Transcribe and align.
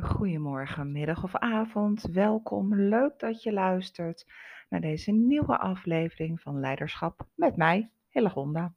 Goedemorgen, 0.00 0.92
middag 0.92 1.24
of 1.24 1.36
avond. 1.36 2.02
Welkom. 2.02 2.74
Leuk 2.74 3.18
dat 3.18 3.42
je 3.42 3.52
luistert 3.52 4.26
naar 4.68 4.80
deze 4.80 5.10
nieuwe 5.10 5.58
aflevering 5.58 6.40
van 6.40 6.60
Leiderschap 6.60 7.26
met 7.34 7.56
mij, 7.56 7.90
Hillegonda. 8.08 8.74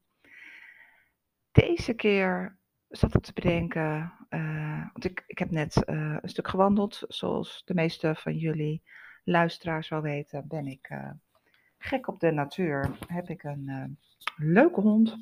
Deze 1.51 1.93
keer 1.93 2.57
zat 2.89 3.15
ik 3.15 3.21
te 3.21 3.33
bedenken, 3.33 4.13
uh, 4.29 4.81
want 4.91 5.05
ik, 5.05 5.23
ik 5.27 5.39
heb 5.39 5.51
net 5.51 5.83
uh, 5.85 6.17
een 6.21 6.29
stuk 6.29 6.47
gewandeld. 6.47 7.03
Zoals 7.07 7.61
de 7.65 7.73
meeste 7.73 8.15
van 8.15 8.37
jullie 8.37 8.83
luisteraars 9.23 9.89
wel 9.89 10.01
weten, 10.01 10.47
ben 10.47 10.67
ik 10.67 10.89
uh, 10.89 11.11
gek 11.77 12.07
op 12.07 12.19
de 12.19 12.31
natuur. 12.31 12.97
Heb 13.07 13.29
ik 13.29 13.43
een 13.43 13.97
leuke 14.35 14.81
hond. 14.81 15.17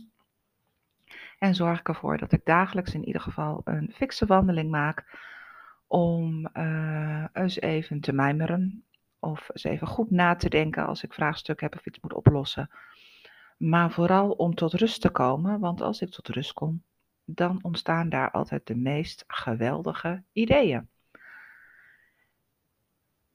En 1.39 1.55
zorg 1.55 1.79
ik 1.79 1.87
ervoor 1.87 2.17
dat 2.17 2.31
ik 2.31 2.45
dagelijks 2.45 2.93
in 2.93 3.05
ieder 3.05 3.21
geval 3.21 3.61
een 3.63 3.91
fikse 3.93 4.25
wandeling 4.25 4.69
maak 4.69 5.31
om 5.93 6.49
uh, 6.53 7.25
eens 7.33 7.59
even 7.59 7.99
te 7.99 8.13
mijmeren 8.13 8.83
of 9.19 9.49
eens 9.49 9.63
even 9.63 9.87
goed 9.87 10.11
na 10.11 10.35
te 10.35 10.49
denken 10.49 10.85
als 10.85 11.03
ik 11.03 11.13
vraagstukken 11.13 11.67
heb 11.69 11.79
of 11.79 11.85
iets 11.85 11.99
moet 11.99 12.13
oplossen. 12.13 12.69
Maar 13.57 13.91
vooral 13.91 14.31
om 14.31 14.55
tot 14.55 14.73
rust 14.73 15.01
te 15.01 15.09
komen, 15.09 15.59
want 15.59 15.81
als 15.81 16.01
ik 16.01 16.09
tot 16.09 16.27
rust 16.27 16.53
kom, 16.53 16.83
dan 17.25 17.59
ontstaan 17.61 18.09
daar 18.09 18.31
altijd 18.31 18.67
de 18.67 18.75
meest 18.75 19.23
geweldige 19.27 20.23
ideeën. 20.31 20.89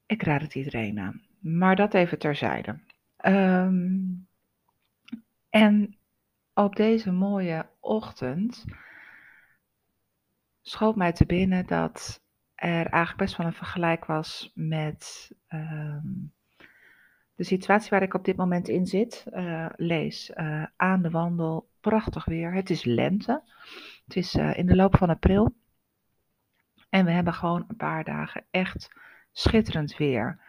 Ik 0.05 0.23
raad 0.23 0.41
het 0.41 0.55
iedereen 0.55 0.99
aan, 0.99 1.21
maar 1.39 1.75
dat 1.75 1.93
even 1.93 2.19
terzijde. 2.19 2.79
Um, 3.25 4.27
en 5.49 5.97
op 6.53 6.75
deze 6.75 7.11
mooie 7.11 7.69
ochtend 7.79 8.65
schoot 10.61 10.95
mij 10.95 11.11
te 11.11 11.25
binnen 11.25 11.65
dat 11.65 12.21
er 12.59 12.85
eigenlijk 12.85 13.17
best 13.17 13.37
wel 13.37 13.45
een 13.45 13.53
vergelijk 13.53 14.05
was 14.05 14.51
met 14.53 15.31
ehm, 15.47 16.07
de 17.35 17.43
situatie 17.43 17.89
waar 17.89 18.01
ik 18.01 18.13
op 18.13 18.25
dit 18.25 18.35
moment 18.35 18.67
in 18.67 18.85
zit. 18.85 19.25
Uh, 19.31 19.65
lees 19.75 20.31
uh, 20.35 20.63
aan 20.75 21.01
de 21.01 21.09
wandel, 21.09 21.69
prachtig 21.79 22.25
weer. 22.25 22.53
Het 22.53 22.69
is 22.69 22.83
lente. 22.83 23.41
Het 24.05 24.15
is 24.15 24.35
uh, 24.35 24.57
in 24.57 24.65
de 24.65 24.75
loop 24.75 24.97
van 24.97 25.09
april. 25.09 25.55
En 26.89 27.05
we 27.05 27.11
hebben 27.11 27.33
gewoon 27.33 27.65
een 27.67 27.75
paar 27.75 28.03
dagen 28.03 28.45
echt 28.51 28.91
schitterend 29.31 29.97
weer. 29.97 30.39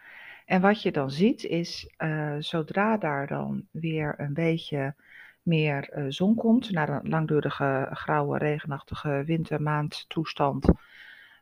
En 0.45 0.61
wat 0.61 0.81
je 0.81 0.91
dan 0.91 1.11
ziet 1.11 1.43
is, 1.43 1.93
zodra 2.39 2.97
daar 2.97 3.27
dan 3.27 3.67
weer 3.71 4.15
een 4.17 4.33
beetje 4.33 4.95
meer 5.41 6.05
zon 6.07 6.35
komt, 6.35 6.71
na 6.71 6.89
een 6.89 7.09
langdurige 7.09 7.89
grauwe, 7.91 8.37
regenachtige 8.37 9.23
wintermaandtoestand, 9.25 10.71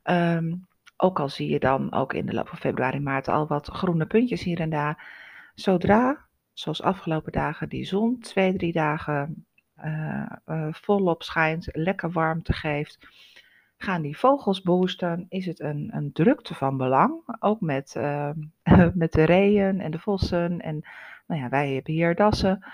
Um, 0.04 0.68
ook 1.02 1.20
al 1.20 1.30
zie 1.30 1.50
je 1.50 1.60
dan 1.60 1.94
ook 1.94 2.14
in 2.14 2.26
de 2.26 2.34
loop 2.34 2.48
van 2.48 2.58
februari, 2.58 3.00
maart 3.00 3.28
al 3.28 3.48
wat 3.48 3.68
groene 3.68 4.06
puntjes 4.06 4.44
hier 4.44 4.60
en 4.60 4.70
daar. 4.70 5.08
Zodra, 5.56 6.26
zoals 6.54 6.82
afgelopen 6.82 7.32
dagen, 7.32 7.70
die 7.70 7.86
zon 7.86 8.20
twee, 8.20 8.54
drie 8.54 8.74
dagen 8.74 9.46
uh, 9.84 10.32
uh, 10.48 10.68
volop 10.72 11.24
schijnt, 11.24 11.68
lekker 11.72 12.12
warmte 12.12 12.54
geeft, 12.54 13.00
gaan 13.78 14.02
die 14.02 14.18
vogels 14.18 14.62
boosten. 14.62 15.26
Is 15.30 15.46
het 15.46 15.60
een, 15.60 15.90
een 15.94 16.12
drukte 16.12 16.56
van 16.56 16.78
belang, 16.78 17.38
ook 17.40 17.62
met, 17.62 17.96
uh, 17.98 18.30
met 18.94 19.12
de 19.12 19.24
reeën 19.24 19.82
en 19.82 19.92
de 19.92 20.00
vossen. 20.00 20.62
En 20.62 20.86
nou 21.28 21.42
ja, 21.42 21.50
wij 21.50 21.74
hebben 21.74 21.94
hier 21.94 22.16
dassen. 22.16 22.66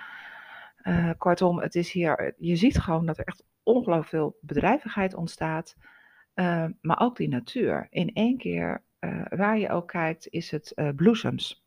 kortom, 1.17 1.59
het 1.59 1.75
is 1.75 1.91
hier, 1.91 2.33
je 2.37 2.55
ziet 2.55 2.79
gewoon 2.79 3.05
dat 3.05 3.17
er 3.17 3.25
echt 3.25 3.43
ongelooflijk 3.63 4.09
veel 4.09 4.37
bedrijvigheid 4.41 5.15
ontstaat. 5.15 5.75
Uh, 6.36 6.66
maar 6.81 7.00
ook 7.00 7.17
die 7.17 7.28
natuur. 7.28 7.88
In 7.89 8.14
één 8.14 8.38
keer, 8.38 8.81
uh, 9.00 9.25
waar 9.30 9.58
je 9.58 9.69
ook 9.69 9.88
kijkt, 9.88 10.28
is 10.30 10.52
het 10.52 10.72
uh, 10.75 10.89
bloesems. 10.95 11.66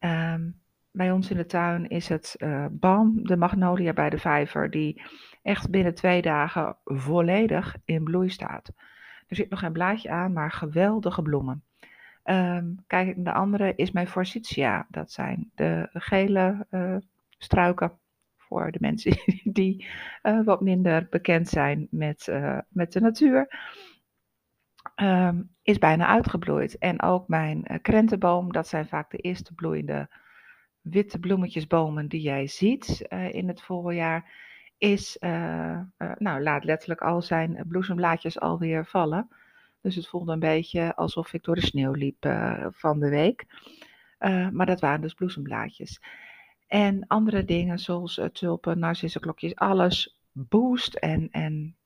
Um, 0.00 0.60
bij 0.90 1.12
ons 1.12 1.30
in 1.30 1.36
de 1.36 1.46
tuin 1.46 1.88
is 1.88 2.08
het 2.08 2.36
balm, 2.70 3.26
de 3.26 3.36
magnolia 3.36 3.92
bij 3.92 4.10
de 4.10 4.18
vijver, 4.18 4.70
die 4.70 5.02
echt 5.42 5.70
binnen 5.70 5.94
twee 5.94 6.22
dagen 6.22 6.76
volledig 6.84 7.76
in 7.84 8.04
bloei 8.04 8.30
staat. 8.30 8.72
Er 9.26 9.36
zit 9.36 9.50
nog 9.50 9.58
geen 9.58 9.72
blaadje 9.72 10.10
aan, 10.10 10.32
maar 10.32 10.50
geweldige 10.52 11.22
bloemen. 11.22 11.64
Um, 12.24 12.84
kijk 12.86 13.24
de 13.24 13.32
andere, 13.32 13.72
is 13.74 13.90
mijn 13.90 14.06
forsythia. 14.06 14.86
Dat 14.90 15.12
zijn 15.12 15.50
de 15.54 15.88
gele 15.92 16.66
struiken 17.38 17.98
voor 18.48 18.70
de 18.70 18.78
mensen 18.80 19.16
die 19.60 19.86
uh, 20.22 20.44
wat 20.44 20.60
minder 20.60 21.06
bekend 21.10 21.48
zijn 21.48 21.86
met, 21.90 22.26
uh, 22.26 22.58
met 22.68 22.92
de 22.92 23.00
natuur. 23.00 23.64
Um, 25.02 25.54
is 25.62 25.78
bijna 25.78 26.06
uitgebloeid. 26.06 26.78
En 26.78 27.02
ook 27.02 27.28
mijn 27.28 27.64
uh, 27.70 27.76
krentenboom, 27.82 28.52
dat 28.52 28.68
zijn 28.68 28.88
vaak 28.88 29.10
de 29.10 29.16
eerste 29.16 29.54
bloeiende 29.54 30.08
witte 30.80 31.18
bloemetjesbomen 31.18 32.08
die 32.08 32.20
jij 32.20 32.46
ziet 32.46 33.06
in 33.30 33.48
het 33.48 33.62
voorjaar, 33.62 34.32
is, 34.78 35.16
nou, 36.18 36.42
laat 36.42 36.64
letterlijk 36.64 37.00
al 37.00 37.22
zijn 37.22 37.64
bloesemblaadjes 37.68 38.40
alweer 38.40 38.86
vallen. 38.86 39.28
Dus 39.80 39.94
het 39.94 40.08
voelde 40.08 40.32
een 40.32 40.38
beetje 40.38 40.94
alsof 40.94 41.32
ik 41.32 41.44
door 41.44 41.54
de 41.54 41.66
sneeuw 41.66 41.92
liep 41.92 42.26
van 42.70 43.00
de 43.00 43.08
week. 43.08 43.46
maar 44.52 44.66
dat 44.66 44.80
waren 44.80 45.00
dus 45.00 45.14
bloesemblaadjes. 45.14 46.00
En 46.66 47.06
andere 47.06 47.44
dingen 47.44 47.78
zoals 47.78 48.20
tulpen, 48.32 48.78
narcissenklokjes, 48.78 49.54
alles 49.54 50.20
boost 50.32 50.94
en, 50.94 51.30
en 51.30 51.76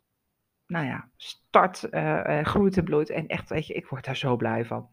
nou 0.67 0.87
ja, 0.87 1.09
start, 1.17 1.89
uh, 1.91 2.45
groeit 2.45 2.77
en 2.77 2.85
bloeit. 2.85 3.11
En 3.11 3.27
echt, 3.27 3.49
weet 3.49 3.67
je, 3.67 3.75
ik 3.75 3.87
word 3.87 4.05
daar 4.05 4.17
zo 4.17 4.37
blij 4.37 4.65
van. 4.65 4.89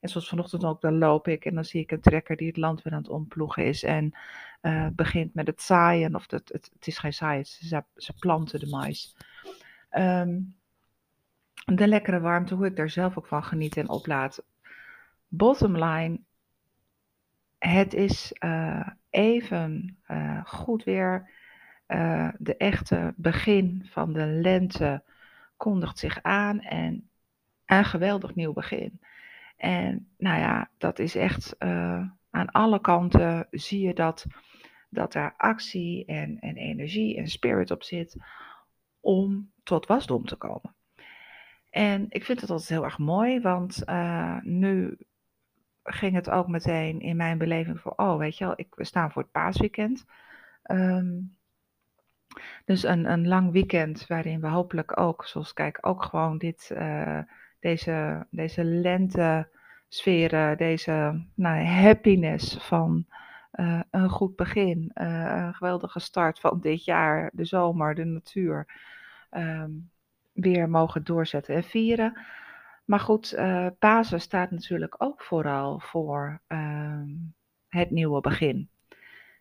En 0.00 0.08
zoals 0.08 0.28
vanochtend 0.28 0.64
ook, 0.64 0.80
dan 0.80 0.98
loop 0.98 1.28
ik 1.28 1.44
en 1.44 1.54
dan 1.54 1.64
zie 1.64 1.80
ik 1.80 1.90
een 1.90 2.00
trekker 2.00 2.36
die 2.36 2.46
het 2.46 2.56
land 2.56 2.82
weer 2.82 2.92
aan 2.92 2.98
het 2.98 3.08
omploegen 3.08 3.64
is. 3.64 3.82
En 3.82 4.12
uh, 4.62 4.86
begint 4.92 5.34
met 5.34 5.46
het 5.46 5.62
zaaien, 5.62 6.14
of 6.14 6.30
het, 6.30 6.48
het, 6.52 6.86
is 6.86 6.98
geen 6.98 7.12
zaaien, 7.12 7.46
ze, 7.46 7.84
ze 7.94 8.12
planten 8.18 8.60
de 8.60 8.66
mais. 8.66 9.16
Um, 9.90 10.56
de 11.64 11.88
lekkere 11.88 12.20
warmte, 12.20 12.54
hoe 12.54 12.66
ik 12.66 12.76
daar 12.76 12.90
zelf 12.90 13.18
ook 13.18 13.26
van 13.26 13.44
geniet 13.44 13.76
en 13.76 13.88
oplaad. 13.88 14.44
Bottom 15.28 15.84
line, 15.84 16.20
het 17.58 17.94
is 17.94 18.32
uh, 18.44 18.88
even 19.10 19.98
uh, 20.10 20.44
goed 20.44 20.84
weer. 20.84 21.30
Uh, 21.88 22.28
de 22.38 22.56
echte 22.56 23.14
begin 23.16 23.86
van 23.90 24.12
de 24.12 24.26
lente 24.26 25.02
kondigt 25.56 25.98
zich 25.98 26.22
aan 26.22 26.60
en 26.60 27.08
een 27.66 27.84
geweldig 27.84 28.34
nieuw 28.34 28.52
begin. 28.52 29.00
En 29.56 30.08
nou 30.18 30.38
ja, 30.38 30.70
dat 30.78 30.98
is 30.98 31.14
echt 31.14 31.58
aan 32.30 32.50
alle 32.50 32.80
kanten 32.80 33.46
zie 33.50 33.80
je 33.80 33.94
dat, 33.94 34.26
dat 34.88 35.12
daar 35.12 35.34
actie 35.36 36.04
en, 36.04 36.38
en 36.40 36.56
energie 36.56 37.16
en 37.16 37.26
spirit 37.28 37.70
op 37.70 37.82
zit 37.82 38.16
om 39.00 39.50
tot 39.62 39.86
wasdom 39.86 40.26
te 40.26 40.36
komen. 40.36 40.74
En 41.70 42.06
ik 42.08 42.24
vind 42.24 42.40
het 42.40 42.50
altijd 42.50 42.68
heel 42.68 42.84
erg 42.84 42.98
mooi, 42.98 43.40
want 43.40 43.84
nu 44.42 44.98
ging 45.92 46.14
het 46.14 46.30
ook 46.30 46.48
meteen 46.48 47.00
in 47.00 47.16
mijn 47.16 47.38
beleving 47.38 47.80
voor, 47.80 47.92
oh 47.96 48.18
weet 48.18 48.38
je 48.38 48.44
wel, 48.44 48.54
ik, 48.56 48.74
we 48.74 48.84
staan 48.84 49.12
voor 49.12 49.22
het 49.22 49.30
paasweekend. 49.30 50.04
Um, 50.70 51.36
dus 52.64 52.82
een, 52.82 53.10
een 53.10 53.28
lang 53.28 53.52
weekend 53.52 54.06
waarin 54.06 54.40
we 54.40 54.48
hopelijk 54.48 55.00
ook, 55.00 55.26
zoals 55.26 55.52
kijk, 55.52 55.78
ook 55.80 56.02
gewoon 56.02 56.38
dit, 56.38 56.70
uh, 56.72 57.18
deze, 57.60 58.26
deze 58.30 58.64
lente 58.64 59.48
sferen, 59.88 60.56
deze 60.56 61.24
nou, 61.34 61.64
happiness 61.64 62.56
van 62.56 63.06
uh, 63.52 63.80
een 63.90 64.08
goed 64.08 64.36
begin, 64.36 64.90
uh, 64.94 65.34
een 65.36 65.54
geweldige 65.54 66.00
start 66.00 66.40
van 66.40 66.60
dit 66.60 66.84
jaar, 66.84 67.30
de 67.32 67.44
zomer, 67.44 67.94
de 67.94 68.04
natuur, 68.04 68.66
um, 69.30 69.90
weer 70.32 70.68
mogen 70.68 71.04
doorzetten 71.04 71.54
en 71.54 71.64
vieren. 71.64 72.18
Maar 72.88 73.00
goed, 73.00 73.34
uh, 73.34 73.66
Pasen 73.78 74.20
staat 74.20 74.50
natuurlijk 74.50 74.94
ook 74.98 75.22
vooral 75.22 75.78
voor 75.78 76.40
uh, 76.48 77.02
het 77.68 77.90
nieuwe 77.90 78.20
begin. 78.20 78.68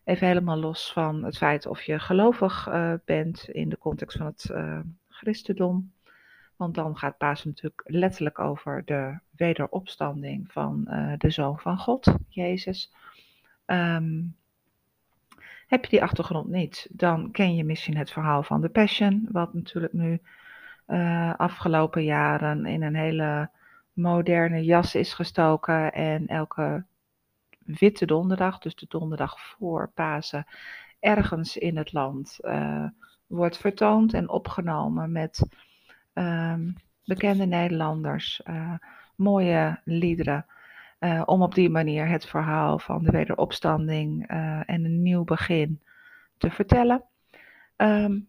Even 0.03 0.27
helemaal 0.27 0.57
los 0.57 0.93
van 0.93 1.23
het 1.23 1.37
feit 1.37 1.65
of 1.65 1.81
je 1.81 1.99
gelovig 1.99 2.67
uh, 2.67 2.93
bent 3.05 3.49
in 3.49 3.69
de 3.69 3.77
context 3.77 4.17
van 4.17 4.25
het 4.25 4.49
uh, 4.51 4.79
christendom. 5.09 5.91
Want 6.55 6.75
dan 6.75 6.97
gaat 6.97 7.17
Pasen 7.17 7.47
natuurlijk 7.47 7.81
letterlijk 7.85 8.39
over 8.39 8.85
de 8.85 9.19
wederopstanding 9.31 10.51
van 10.51 10.83
de 11.17 11.29
Zoon 11.29 11.59
van 11.59 11.77
God, 11.77 12.15
Jezus. 12.27 12.93
Um, 13.65 14.35
heb 15.67 15.83
je 15.83 15.89
die 15.89 16.03
achtergrond 16.03 16.47
niet, 16.47 16.87
dan 16.91 17.31
ken 17.31 17.55
je 17.55 17.63
misschien 17.63 17.97
het 17.97 18.11
verhaal 18.11 18.43
van 18.43 18.61
de 18.61 18.69
Passion, 18.69 19.27
wat 19.31 19.53
natuurlijk 19.53 19.93
nu 19.93 20.21
uh, 20.87 21.33
afgelopen 21.35 22.03
jaren 22.03 22.65
in 22.65 22.81
een 22.81 22.95
hele 22.95 23.49
moderne 23.93 24.63
jas 24.63 24.95
is 24.95 25.13
gestoken. 25.13 25.93
En 25.93 26.27
elke 26.27 26.83
witte 27.59 28.05
donderdag, 28.05 28.59
dus 28.59 28.75
de 28.75 28.85
donderdag 28.89 29.39
voor 29.39 29.91
Pasen, 29.93 30.45
ergens 30.99 31.57
in 31.57 31.77
het 31.77 31.93
land 31.93 32.37
uh, 32.41 32.85
wordt 33.27 33.57
vertoond 33.57 34.13
en 34.13 34.29
opgenomen 34.29 35.11
met 35.11 35.47
um, 36.13 36.75
bekende 37.05 37.45
Nederlanders, 37.45 38.41
mooie 39.15 39.79
liederen. 39.83 40.45
om 41.25 41.41
op 41.41 41.55
die 41.55 41.69
manier 41.69 42.07
het 42.07 42.25
verhaal 42.25 42.79
van 42.79 43.03
de 43.03 43.11
wederopstanding 43.11 44.27
en 44.65 44.85
een 44.85 45.01
nieuw 45.01 45.23
begin 45.23 45.81
te 46.37 46.49
vertellen. 46.49 47.03
Ehm, 47.75 48.19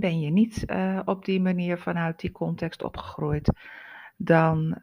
ben 0.00 0.20
je 0.20 0.30
niet 0.30 0.64
op 1.04 1.24
die 1.24 1.40
manier 1.40 1.78
vanuit 1.78 2.20
die 2.20 2.32
context 2.32 2.82
opgegroeid, 2.82 3.50
dan 4.16 4.78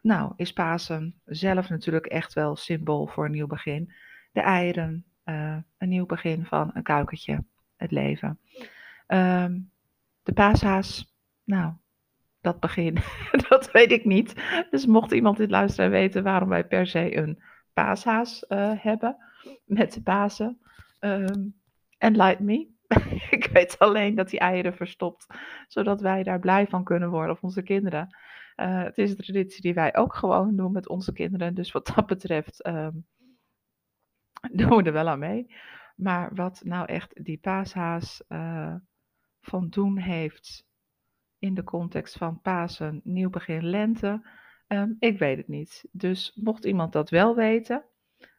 nou, 0.00 0.32
is 0.36 0.52
Pasen 0.52 1.20
zelf 1.24 1.68
natuurlijk 1.68 2.06
echt 2.06 2.32
wel 2.32 2.56
symbool 2.56 3.06
voor 3.06 3.24
een 3.24 3.30
nieuw 3.30 3.46
begin. 3.46 3.92
De 4.32 4.40
eieren, 4.40 5.04
een 5.24 5.64
nieuw 5.88 6.06
begin 6.06 6.44
van 6.44 6.70
een 6.74 6.82
kuikentje, 6.82 7.44
het 7.76 7.90
leven. 7.90 8.38
Ehm, 9.06 9.58
de 10.22 10.32
paashaas, 10.32 11.14
nou, 11.44 11.72
dat 12.40 12.60
begin, 12.60 12.98
dat 13.48 13.70
weet 13.70 13.92
ik 13.92 14.04
niet. 14.04 14.34
Dus 14.70 14.86
mocht 14.86 15.12
iemand 15.12 15.36
dit 15.36 15.50
luisteren 15.50 15.90
weten 15.90 16.22
waarom 16.22 16.48
wij 16.48 16.64
per 16.66 16.86
se 16.86 17.16
een 17.16 17.42
paashaas 17.72 18.44
hebben 18.76 19.16
met 19.64 19.92
de 19.92 20.02
Pasen, 20.02 20.58
um, 21.00 21.54
enlighten 21.98 22.44
me. 22.44 22.73
ik 23.36 23.48
weet 23.52 23.78
alleen 23.78 24.14
dat 24.14 24.28
die 24.28 24.38
eieren 24.38 24.74
verstopt, 24.74 25.26
zodat 25.68 26.00
wij 26.00 26.22
daar 26.22 26.38
blij 26.38 26.66
van 26.66 26.84
kunnen 26.84 27.10
worden, 27.10 27.34
of 27.34 27.42
onze 27.42 27.62
kinderen. 27.62 28.16
Uh, 28.56 28.82
het 28.82 28.98
is 28.98 29.10
een 29.10 29.16
traditie 29.16 29.62
die 29.62 29.74
wij 29.74 29.96
ook 29.96 30.14
gewoon 30.14 30.56
doen 30.56 30.72
met 30.72 30.88
onze 30.88 31.12
kinderen. 31.12 31.54
Dus 31.54 31.72
wat 31.72 31.92
dat 31.94 32.06
betreft 32.06 32.66
um, 32.66 33.06
doen 34.52 34.76
we 34.76 34.82
er 34.82 34.92
wel 34.92 35.08
aan 35.08 35.18
mee. 35.18 35.54
Maar 35.96 36.34
wat 36.34 36.60
nou 36.64 36.86
echt 36.86 37.24
die 37.24 37.38
paashaas 37.38 38.22
uh, 38.28 38.74
van 39.40 39.68
doen 39.68 39.98
heeft 39.98 40.66
in 41.38 41.54
de 41.54 41.64
context 41.64 42.16
van 42.16 42.40
Pasen, 42.40 43.00
nieuw 43.04 43.30
begin, 43.30 43.64
lente, 43.64 44.28
um, 44.68 44.96
ik 44.98 45.18
weet 45.18 45.36
het 45.36 45.48
niet. 45.48 45.88
Dus 45.92 46.32
mocht 46.34 46.64
iemand 46.64 46.92
dat 46.92 47.10
wel 47.10 47.34
weten, 47.34 47.84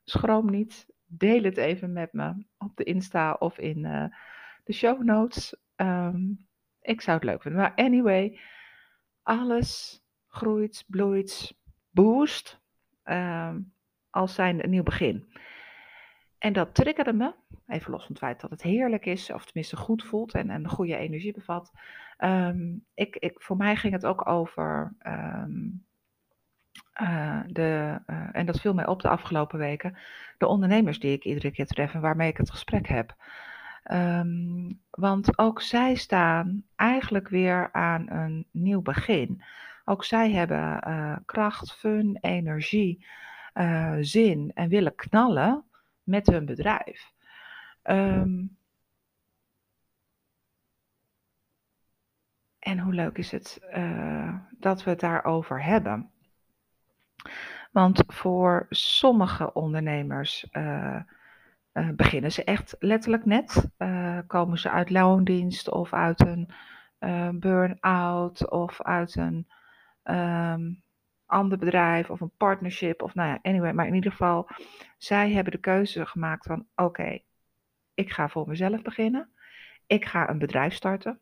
schroom 0.03 0.49
niet. 0.49 0.93
Deel 1.05 1.43
het 1.43 1.57
even 1.57 1.93
met 1.93 2.13
me 2.13 2.45
op 2.57 2.75
de 2.75 2.83
Insta 2.83 3.33
of 3.33 3.57
in 3.57 3.85
uh, 3.85 4.05
de 4.65 4.73
show 4.73 5.03
notes. 5.03 5.55
Um, 5.75 6.47
ik 6.81 7.01
zou 7.01 7.17
het 7.17 7.25
leuk 7.25 7.41
vinden. 7.41 7.61
Maar 7.61 7.75
anyway, 7.75 8.39
alles 9.23 10.01
groeit, 10.27 10.83
bloeit, 10.87 11.55
boost 11.89 12.59
um, 13.03 13.73
als 14.09 14.33
zijn 14.33 14.63
een 14.63 14.69
nieuw 14.69 14.83
begin. 14.83 15.33
En 16.37 16.53
dat 16.53 16.75
triggerde 16.75 17.13
me, 17.13 17.33
even 17.67 17.91
los 17.91 18.01
van 18.01 18.11
het 18.11 18.23
feit 18.23 18.41
dat 18.41 18.49
het 18.49 18.61
heerlijk 18.61 19.05
is, 19.05 19.31
of 19.31 19.45
tenminste 19.45 19.77
goed 19.77 20.03
voelt 20.03 20.33
en, 20.33 20.49
en 20.49 20.69
goede 20.69 20.97
energie 20.97 21.33
bevat. 21.33 21.71
Um, 22.17 22.85
ik, 22.93 23.15
ik, 23.15 23.41
voor 23.41 23.57
mij 23.57 23.75
ging 23.75 23.93
het 23.93 24.05
ook 24.05 24.27
over 24.27 24.95
uh, 27.01 27.41
de, 27.47 28.01
uh, 28.07 28.29
en 28.31 28.45
dat 28.45 28.59
viel 28.59 28.73
mij 28.73 28.87
op 28.87 29.01
de 29.01 29.09
afgelopen 29.09 29.59
weken, 29.59 29.97
de 30.37 30.47
ondernemers 30.47 30.99
die 30.99 31.11
ik 31.11 31.23
iedere 31.23 31.51
keer 31.51 31.65
tref 31.65 31.93
en 31.93 32.01
waarmee 32.01 32.29
ik 32.29 32.37
het 32.37 32.51
gesprek 32.51 32.87
heb. 32.87 33.15
Um, 33.91 34.81
want 34.89 35.37
ook 35.37 35.61
zij 35.61 35.95
staan 35.95 36.63
eigenlijk 36.75 37.27
weer 37.27 37.69
aan 37.71 38.09
een 38.09 38.47
nieuw 38.51 38.81
begin. 38.81 39.43
Ook 39.85 40.03
zij 40.03 40.31
hebben 40.31 40.87
uh, 40.87 41.17
kracht, 41.25 41.73
fun, 41.73 42.17
energie, 42.21 43.05
zin 43.99 44.51
en 44.53 44.69
willen 44.69 44.95
knallen 44.95 45.63
met 46.03 46.27
hun 46.27 46.45
bedrijf. 46.45 47.11
Um, 47.83 48.57
en 52.59 52.79
hoe 52.79 52.93
leuk 52.93 53.17
is 53.17 53.31
het 53.31 53.61
uh, 53.75 54.35
dat 54.59 54.83
we 54.83 54.89
het 54.89 54.99
daarover 54.99 55.63
hebben. 55.63 56.11
Want 57.71 58.03
voor 58.07 58.65
sommige 58.69 59.53
ondernemers 59.53 60.47
uh, 61.77 61.87
uh, 61.87 61.95
beginnen 61.95 62.31
ze 62.31 62.43
echt 62.43 62.75
letterlijk 62.79 63.25
net. 63.25 63.69
komen 64.27 64.57
ze 64.57 64.69
uit 64.69 64.89
loondienst 64.89 65.69
of 65.69 65.93
uit 65.93 66.19
een 66.19 66.49
burn-out 67.39 68.49
of 68.49 68.81
uit 68.81 69.15
een 69.15 69.47
um, 70.03 70.83
ander 71.25 71.57
bedrijf 71.57 72.09
of 72.09 72.21
een 72.21 72.31
partnership 72.37 73.01
of 73.01 73.13
nou 73.13 73.29
ja, 73.29 73.39
anyway. 73.41 73.73
Maar 73.73 73.87
in 73.87 73.93
ieder 73.93 74.11
geval, 74.11 74.47
zij 74.97 75.31
hebben 75.31 75.51
de 75.51 75.59
keuze 75.59 76.05
gemaakt 76.05 76.45
van 76.45 76.65
oké, 76.75 77.19
ik 77.93 78.11
ga 78.11 78.29
voor 78.29 78.47
mezelf 78.47 78.81
beginnen. 78.81 79.29
Ik 79.87 80.05
ga 80.05 80.29
een 80.29 80.37
bedrijf 80.37 80.73
starten. 80.73 81.19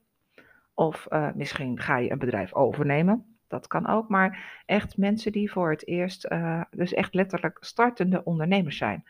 Of 0.73 1.05
uh, 1.09 1.33
misschien 1.33 1.79
ga 1.79 1.97
je 1.97 2.11
een 2.11 2.19
bedrijf 2.19 2.53
overnemen. 2.53 3.37
Dat 3.47 3.67
kan 3.67 3.87
ook. 3.87 4.09
Maar 4.09 4.61
echt 4.65 4.97
mensen 4.97 5.31
die 5.31 5.51
voor 5.51 5.71
het 5.71 5.87
eerst, 5.87 6.31
uh, 6.31 6.61
dus 6.71 6.93
echt 6.93 7.13
letterlijk 7.13 7.57
startende 7.59 8.23
ondernemers 8.23 8.77
zijn. 8.77 9.03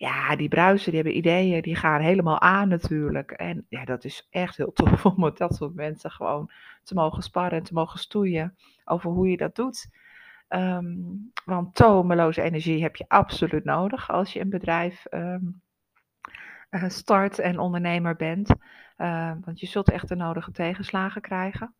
Ja, 0.00 0.36
die 0.36 0.48
bruisen, 0.48 0.92
die 0.92 1.00
hebben 1.00 1.16
ideeën, 1.16 1.62
die 1.62 1.76
gaan 1.76 2.00
helemaal 2.00 2.40
aan 2.40 2.68
natuurlijk. 2.68 3.30
En 3.30 3.66
ja, 3.68 3.84
dat 3.84 4.04
is 4.04 4.26
echt 4.30 4.56
heel 4.56 4.72
tof 4.82 5.06
om 5.06 5.14
met 5.16 5.36
dat 5.36 5.54
soort 5.54 5.74
mensen 5.74 6.10
gewoon 6.10 6.50
te 6.82 6.94
mogen 6.94 7.22
sparren 7.22 7.58
en 7.58 7.64
te 7.64 7.74
mogen 7.74 7.98
stoeien 7.98 8.56
over 8.84 9.10
hoe 9.10 9.30
je 9.30 9.36
dat 9.36 9.54
doet. 9.54 9.88
Um, 10.48 11.32
want 11.44 11.74
tomeloze 11.74 12.42
energie 12.42 12.82
heb 12.82 12.96
je 12.96 13.04
absoluut 13.08 13.64
nodig 13.64 14.10
als 14.10 14.32
je 14.32 14.40
een 14.40 14.50
bedrijf 14.50 15.04
um, 15.10 15.62
uh, 16.70 16.88
start 16.88 17.38
en 17.38 17.58
ondernemer 17.58 18.16
bent. 18.16 18.54
Uh, 18.96 19.32
want 19.40 19.60
je 19.60 19.66
zult 19.66 19.90
echt 19.90 20.08
de 20.08 20.16
nodige 20.16 20.52
tegenslagen 20.52 21.20
krijgen. 21.20 21.74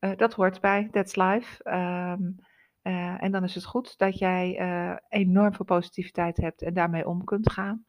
Uh, 0.00 0.16
dat 0.16 0.34
hoort 0.34 0.60
bij, 0.60 0.88
that's 0.90 1.16
life. 1.16 1.70
Um, 1.74 2.36
en 2.82 3.32
dan 3.32 3.44
is 3.44 3.54
het 3.54 3.64
goed 3.64 3.98
dat 3.98 4.18
jij 4.18 4.58
enorm 5.08 5.54
veel 5.54 5.64
positiviteit 5.64 6.36
hebt 6.36 6.62
en 6.62 6.74
daarmee 6.74 7.08
om 7.08 7.24
kunt 7.24 7.52
gaan. 7.52 7.84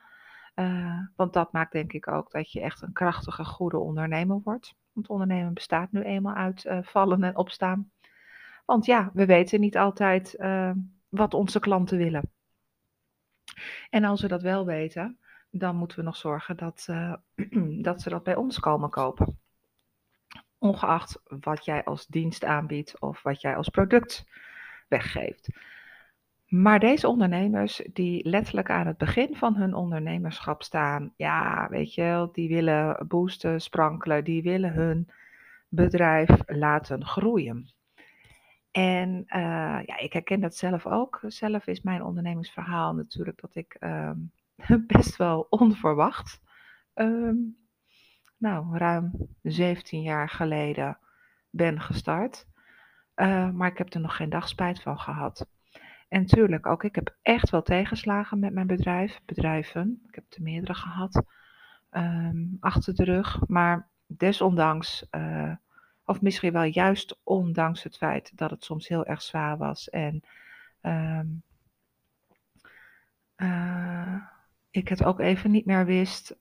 want 1.16 1.34
dat 1.34 1.51
maakt 1.51 1.72
denk 1.72 1.94
ik 1.94 2.07
ook 2.07 2.31
dat 2.31 2.51
je 2.51 2.62
echt 2.62 2.81
een 2.81 2.94
krachtige, 2.94 3.45
goede 3.45 3.78
ondernemer 3.78 4.42
wordt. 4.44 4.75
Want 4.92 5.07
ondernemen 5.07 5.54
bestaat 5.54 5.92
nu 5.92 6.01
eenmaal 6.01 6.36
uit 6.36 6.66
vallen 6.81 7.24
en 7.24 7.38
opstaan. 7.38 7.92
Want 8.66 8.86
ja, 8.86 9.10
we 9.13 9.25
weten 9.25 9.60
niet 9.60 9.78
altijd 9.78 10.36
wat 11.10 11.34
onze 11.34 11.60
klanten 11.60 11.98
willen. 11.98 12.31
En 13.89 14.04
als 14.04 14.22
we 14.22 14.28
dat 14.28 14.42
wel 14.42 14.66
weten, 14.66 15.18
dan 15.50 15.75
moeten 15.75 15.98
we 15.98 16.04
nog 16.04 16.16
zorgen 16.16 16.57
dat, 16.57 16.88
dat 17.88 18.01
ze 18.01 18.10
dat 18.10 18.24
bij 18.24 18.36
ons 18.36 18.60
komen 18.60 18.89
kopen. 18.89 19.39
Ongeacht 20.57 21.22
wat 21.24 21.66
jij 21.66 21.84
als 21.84 22.07
dienst 22.07 22.44
aanbiedt 22.44 23.00
of 23.00 23.24
wat 23.24 23.41
jij 23.41 23.56
als 23.56 23.70
product 23.70 24.25
weggeeft. 24.94 25.50
Maar 26.48 26.80
deze 26.80 27.08
ondernemers 27.08 27.82
die 27.94 28.30
letterlijk 28.30 28.70
aan 28.70 28.88
het 28.88 28.98
begin 28.98 29.36
van 29.36 29.56
hun 29.56 29.74
ondernemerschap 29.74 30.64
staan, 30.64 31.14
ja, 31.16 31.68
weet 31.70 31.94
je, 31.94 32.30
die 32.32 32.50
willen 32.50 33.06
boosten, 33.08 33.62
sprankelen, 33.62 34.24
die 34.24 34.44
willen 34.44 34.74
hun 34.74 35.10
bedrijf 35.70 36.30
laten 36.46 37.06
groeien. 37.06 37.74
En 38.72 39.24
uh, 39.28 39.80
ja, 39.86 39.98
ik 39.98 40.14
herken 40.14 40.40
dat 40.40 40.56
zelf 40.56 40.86
ook. 40.86 41.22
Zelf 41.28 41.68
is 41.68 41.82
mijn 41.82 42.04
ondernemingsverhaal 42.04 42.94
natuurlijk 42.94 43.42
dat 43.42 43.56
ik 43.56 43.78
um, 43.80 44.32
best 44.98 45.16
wel 45.16 45.48
onverwacht, 45.50 46.42
um, 46.96 47.58
nou, 48.38 48.78
ruim 48.78 49.12
17 49.42 50.02
jaar 50.02 50.30
geleden 50.30 50.98
ben 51.50 51.82
gestart. 51.82 52.46
Uh, 53.15 53.50
maar 53.50 53.72
ik 53.72 53.77
heb 53.77 53.93
er 53.93 54.00
nog 54.00 54.15
geen 54.15 54.29
dag 54.29 54.48
spijt 54.48 54.82
van 54.82 55.00
gehad. 55.00 55.48
En 56.08 56.25
tuurlijk, 56.25 56.65
ook 56.65 56.84
ik 56.84 56.96
heb 56.96 57.15
echt 57.22 57.50
wel 57.50 57.62
tegenslagen 57.62 58.39
met 58.39 58.53
mijn 58.53 58.67
bedrijf, 58.67 59.20
bedrijven. 59.25 60.01
Ik 60.08 60.15
heb 60.15 60.24
er 60.29 60.41
meerdere 60.41 60.74
gehad 60.74 61.24
um, 61.91 62.58
achter 62.60 62.96
de 62.96 63.03
rug. 63.03 63.48
Maar 63.48 63.88
desondanks 64.08 65.08
uh, 65.12 65.55
of 66.05 66.22
misschien 66.22 66.53
wel 66.53 66.63
juist 66.63 67.20
ondanks 67.24 67.84
het 67.84 67.98
feit 67.98 68.38
dat 68.38 68.50
het 68.50 68.63
soms 68.63 68.88
heel 68.88 69.05
erg 69.05 69.22
zwaar 69.22 69.58
was. 69.58 69.89
En 69.89 70.24
um, 70.82 71.43
uh, 73.38 74.15
ik 74.70 74.88
het 74.88 75.03
ook 75.03 75.20
even 75.20 75.51
niet 75.51 75.65
meer 75.65 75.86
wist. 75.86 76.38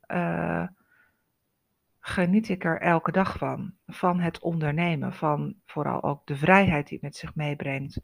Geniet 2.04 2.48
ik 2.48 2.64
er 2.64 2.80
elke 2.80 3.12
dag 3.12 3.38
van. 3.38 3.74
Van 3.86 4.20
het 4.20 4.38
ondernemen. 4.38 5.12
Van 5.12 5.54
vooral 5.66 6.02
ook 6.02 6.26
de 6.26 6.36
vrijheid 6.36 6.86
die 6.88 6.94
het 6.94 7.02
met 7.02 7.16
zich 7.16 7.34
meebrengt. 7.34 8.00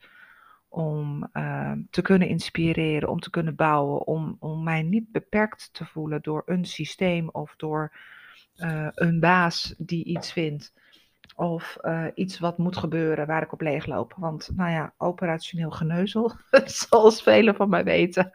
Om 0.68 1.28
uh, 1.32 1.72
te 1.90 2.02
kunnen 2.02 2.28
inspireren, 2.28 3.08
om 3.08 3.20
te 3.20 3.30
kunnen 3.30 3.54
bouwen. 3.54 4.06
Om, 4.06 4.36
om 4.38 4.62
mij 4.62 4.82
niet 4.82 5.12
beperkt 5.12 5.68
te 5.72 5.84
voelen 5.84 6.22
door 6.22 6.42
een 6.46 6.64
systeem 6.64 7.28
of 7.28 7.54
door 7.56 7.96
uh, 8.56 8.88
een 8.90 9.20
baas 9.20 9.74
die 9.78 10.04
iets 10.04 10.32
vindt. 10.32 10.72
Of 11.34 11.76
uh, 11.82 12.06
iets 12.14 12.38
wat 12.38 12.58
moet 12.58 12.76
gebeuren 12.76 13.26
waar 13.26 13.42
ik 13.42 13.52
op 13.52 13.60
leegloop. 13.60 14.14
Want, 14.16 14.50
nou 14.54 14.70
ja, 14.70 14.94
operationeel 14.96 15.70
geneuzel, 15.70 16.32
zoals 16.80 17.22
velen 17.22 17.54
van 17.54 17.68
mij 17.68 17.84
weten, 17.84 18.30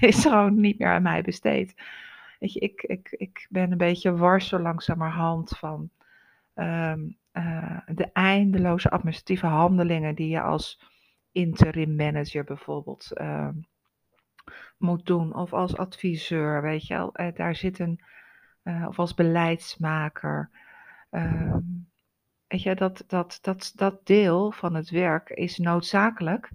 is 0.00 0.22
gewoon 0.22 0.60
niet 0.60 0.78
meer 0.78 0.88
aan 0.88 1.02
mij 1.02 1.22
besteed. 1.22 1.74
Ik, 2.38 2.82
ik, 2.82 3.10
ik 3.10 3.46
ben 3.50 3.72
een 3.72 3.78
beetje 3.78 4.16
wars 4.16 4.48
zo 4.48 4.58
langzamerhand 4.58 5.58
van 5.58 5.90
ehm, 6.54 7.00
eh, 7.32 7.78
de 7.86 8.12
eindeloze 8.12 8.90
administratieve 8.90 9.46
handelingen 9.46 10.14
die 10.14 10.28
je 10.28 10.40
als 10.40 10.80
interim 11.32 11.96
manager 11.96 12.44
bijvoorbeeld 12.44 13.12
ehm, 13.12 13.54
moet 14.78 15.06
doen, 15.06 15.34
of 15.34 15.52
als 15.52 15.76
adviseur, 15.76 16.62
weet 16.62 16.86
je 16.86 16.94
wel. 16.94 17.14
Eh, 17.14 17.34
daar 17.34 17.54
zit 17.54 17.78
een, 17.78 18.00
eh, 18.62 18.84
of 18.88 18.98
als 18.98 19.14
beleidsmaker. 19.14 20.50
Ehm, 21.10 21.60
weet 22.46 22.62
je, 22.62 22.74
dat, 22.74 23.04
dat, 23.06 23.38
dat, 23.42 23.72
dat 23.74 24.06
deel 24.06 24.52
van 24.52 24.74
het 24.74 24.90
werk 24.90 25.30
is 25.30 25.58
noodzakelijk, 25.58 26.50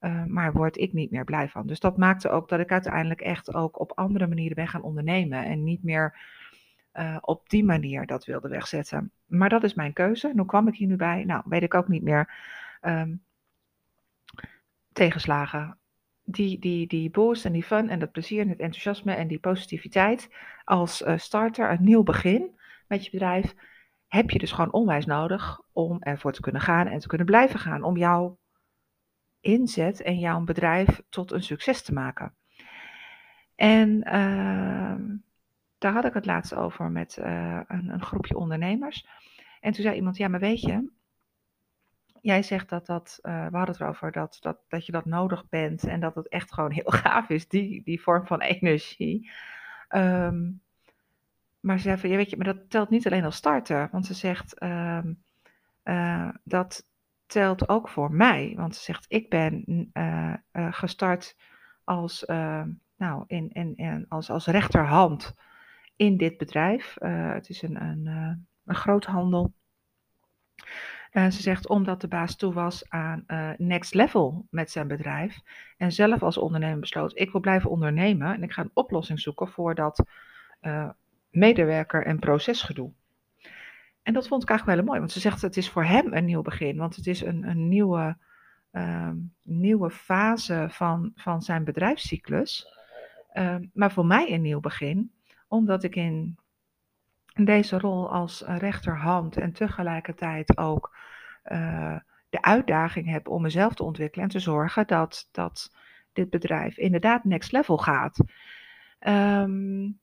uh, 0.00 0.24
maar 0.24 0.52
word 0.52 0.76
ik 0.76 0.92
niet 0.92 1.10
meer 1.10 1.24
blij 1.24 1.48
van. 1.48 1.66
Dus 1.66 1.80
dat 1.80 1.96
maakte 1.96 2.30
ook 2.30 2.48
dat 2.48 2.60
ik 2.60 2.72
uiteindelijk 2.72 3.20
echt 3.20 3.54
ook 3.54 3.80
op 3.80 3.92
andere 3.94 4.26
manieren 4.26 4.56
ben 4.56 4.68
gaan 4.68 4.82
ondernemen 4.82 5.44
en 5.44 5.64
niet 5.64 5.82
meer 5.82 6.38
op 7.20 7.48
die 7.48 7.64
manier 7.64 8.06
dat 8.06 8.24
wilde 8.24 8.48
wegzetten. 8.48 9.10
Maar 9.26 9.48
dat 9.48 9.62
is 9.62 9.74
mijn 9.74 9.92
keuze. 9.92 10.28
En 10.28 10.36
hoe 10.36 10.46
kwam 10.46 10.68
ik 10.68 10.74
hier 10.74 10.88
nu 10.88 10.96
bij? 10.96 11.24
Nou, 11.24 11.42
weet 11.44 11.62
ik 11.62 11.74
ook 11.74 11.88
niet 11.88 12.02
meer. 12.02 12.32
Um, 12.82 13.22
tegenslagen 14.92 15.78
die, 16.24 16.58
die, 16.58 16.86
die 16.86 17.10
boost 17.10 17.44
en 17.44 17.52
die 17.52 17.62
fun 17.62 17.88
en 17.88 17.98
dat 17.98 18.12
plezier 18.12 18.40
en 18.40 18.48
het 18.48 18.60
enthousiasme 18.60 19.12
en 19.12 19.28
die 19.28 19.38
positiviteit 19.38 20.30
als 20.64 21.02
uh, 21.02 21.16
starter, 21.16 21.70
een 21.70 21.84
nieuw 21.84 22.02
begin 22.02 22.58
met 22.86 23.04
je 23.04 23.10
bedrijf, 23.10 23.54
heb 24.06 24.30
je 24.30 24.38
dus 24.38 24.52
gewoon 24.52 24.72
onwijs 24.72 25.06
nodig 25.06 25.60
om 25.72 26.02
ervoor 26.02 26.32
te 26.32 26.40
kunnen 26.40 26.60
gaan 26.60 26.86
en 26.86 26.98
te 26.98 27.06
kunnen 27.06 27.26
blijven 27.26 27.60
gaan. 27.60 27.82
Om 27.82 27.96
jouw 27.96 28.38
inzet 29.40 30.02
en 30.02 30.18
jouw 30.18 30.40
bedrijf 30.40 31.02
tot 31.08 31.32
een 31.32 31.42
succes 31.42 31.82
te 31.82 31.92
maken. 31.92 32.34
En 33.54 33.90
uh, 34.06 34.94
daar 35.78 35.92
had 35.92 36.04
ik 36.04 36.14
het 36.14 36.26
laatst 36.26 36.54
over 36.54 36.90
met 36.90 37.18
uh, 37.20 37.60
een, 37.66 37.88
een 37.88 38.02
groepje 38.02 38.36
ondernemers. 38.36 39.06
En 39.60 39.72
toen 39.72 39.82
zei 39.82 39.96
iemand, 39.96 40.16
ja, 40.16 40.28
maar 40.28 40.40
weet 40.40 40.60
je, 40.60 40.90
Jij 42.22 42.42
zegt 42.42 42.68
dat 42.68 42.86
dat, 42.86 43.18
uh, 43.22 43.32
we 43.32 43.56
hadden 43.56 43.74
het 43.74 43.80
erover, 43.80 44.12
dat, 44.12 44.38
dat, 44.40 44.58
dat 44.68 44.86
je 44.86 44.92
dat 44.92 45.04
nodig 45.04 45.48
bent 45.48 45.84
en 45.84 46.00
dat 46.00 46.14
het 46.14 46.28
echt 46.28 46.52
gewoon 46.52 46.70
heel 46.70 46.90
gaaf 47.02 47.28
is, 47.28 47.48
die, 47.48 47.82
die 47.82 48.00
vorm 48.02 48.26
van 48.26 48.40
energie. 48.40 49.30
Um, 49.88 50.60
maar 51.60 51.76
ze 51.76 51.82
zei 51.82 51.98
van, 51.98 52.10
ja 52.10 52.16
weet 52.16 52.30
je, 52.30 52.36
maar 52.36 52.46
dat 52.46 52.70
telt 52.70 52.90
niet 52.90 53.06
alleen 53.06 53.24
als 53.24 53.36
starter, 53.36 53.88
want 53.92 54.06
ze 54.06 54.14
zegt, 54.14 54.62
um, 54.62 55.22
uh, 55.84 56.28
dat 56.44 56.86
telt 57.30 57.68
ook 57.68 57.88
voor 57.88 58.12
mij. 58.12 58.52
Want 58.56 58.76
ze 58.76 58.82
zegt, 58.82 59.04
ik 59.08 59.28
ben 59.28 59.64
uh, 59.92 60.34
gestart 60.52 61.36
als, 61.84 62.24
nou, 62.96 63.24
in, 63.26 63.50
in, 63.52 64.06
als, 64.08 64.30
als 64.30 64.46
rechterhand 64.46 65.34
in 65.96 66.16
dit 66.16 66.36
bedrijf. 66.36 66.96
het 67.00 67.48
is 67.48 67.62
een, 67.62 67.82
een, 67.82 68.06
een 68.64 68.74
groothandel. 68.74 69.52
Ze 71.12 71.30
zegt 71.30 71.68
omdat 71.68 72.00
de 72.00 72.08
baas 72.08 72.36
toe 72.36 72.52
was 72.52 72.88
aan 72.88 73.24
next 73.56 73.94
level 73.94 74.46
met 74.50 74.70
zijn 74.70 74.88
bedrijf. 74.88 75.40
En 75.76 75.92
zelf 75.92 76.22
als 76.22 76.38
ondernemer 76.38 76.80
besloot, 76.80 77.18
ik 77.18 77.30
wil 77.30 77.40
blijven 77.40 77.70
ondernemen 77.70 78.34
en 78.34 78.42
ik 78.42 78.52
ga 78.52 78.62
een 78.62 78.70
oplossing 78.74 79.20
zoeken 79.20 79.48
voor 79.48 79.74
dat 79.74 80.04
medewerker- 81.30 82.06
en 82.06 82.18
procesgedoe. 82.18 82.92
En 84.10 84.16
dat 84.16 84.28
vond 84.28 84.42
ik 84.42 84.48
eigenlijk 84.48 84.78
wel 84.78 84.88
mooi, 84.88 85.00
want 85.00 85.12
ze 85.12 85.20
zegt 85.20 85.42
het 85.42 85.56
is 85.56 85.70
voor 85.70 85.84
hem 85.84 86.12
een 86.12 86.24
nieuw 86.24 86.42
begin, 86.42 86.76
want 86.76 86.96
het 86.96 87.06
is 87.06 87.20
een, 87.20 87.48
een 87.48 87.68
nieuwe, 87.68 88.16
ehm, 88.70 89.16
nieuwe 89.42 89.90
fase 89.90 90.66
van, 90.70 91.12
van 91.14 91.42
zijn 91.42 91.64
bedrijfscyclus. 91.64 92.66
Ehm, 93.32 93.66
maar 93.72 93.92
voor 93.92 94.06
mij 94.06 94.32
een 94.32 94.42
nieuw 94.42 94.60
begin, 94.60 95.12
omdat 95.48 95.82
ik 95.82 95.96
in 95.96 96.38
deze 97.34 97.78
rol 97.78 98.12
als 98.12 98.42
rechterhand 98.46 99.36
en 99.36 99.52
tegelijkertijd 99.52 100.58
ook 100.58 100.96
uh, 101.44 101.96
de 102.28 102.42
uitdaging 102.42 103.10
heb 103.10 103.28
om 103.28 103.42
mezelf 103.42 103.74
te 103.74 103.84
ontwikkelen 103.84 104.24
en 104.24 104.30
te 104.30 104.40
zorgen 104.40 104.86
dat, 104.86 105.28
dat 105.32 105.74
dit 106.12 106.30
bedrijf 106.30 106.76
inderdaad 106.76 107.24
next 107.24 107.52
level 107.52 107.78
gaat. 107.78 108.18
Um, 109.00 110.00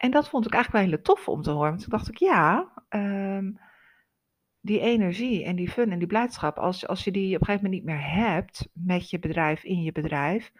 en 0.00 0.10
dat 0.10 0.28
vond 0.28 0.46
ik 0.46 0.52
eigenlijk 0.52 0.84
wel 0.84 0.94
heel 0.94 1.02
tof 1.02 1.28
om 1.28 1.42
te 1.42 1.50
horen. 1.50 1.68
Want 1.68 1.80
toen 1.80 1.90
dacht 1.90 2.08
ik, 2.08 2.16
ja, 2.16 2.72
um, 2.88 3.60
die 4.60 4.80
energie 4.80 5.44
en 5.44 5.56
die 5.56 5.70
fun 5.70 5.90
en 5.90 5.98
die 5.98 6.06
blijdschap, 6.06 6.58
als, 6.58 6.86
als 6.86 7.04
je 7.04 7.10
die 7.10 7.34
op 7.34 7.40
een 7.40 7.46
gegeven 7.46 7.64
moment 7.64 7.82
niet 7.82 7.94
meer 7.94 8.10
hebt 8.10 8.68
met 8.72 9.10
je 9.10 9.18
bedrijf, 9.18 9.64
in 9.64 9.82
je 9.82 9.92
bedrijf, 9.92 10.52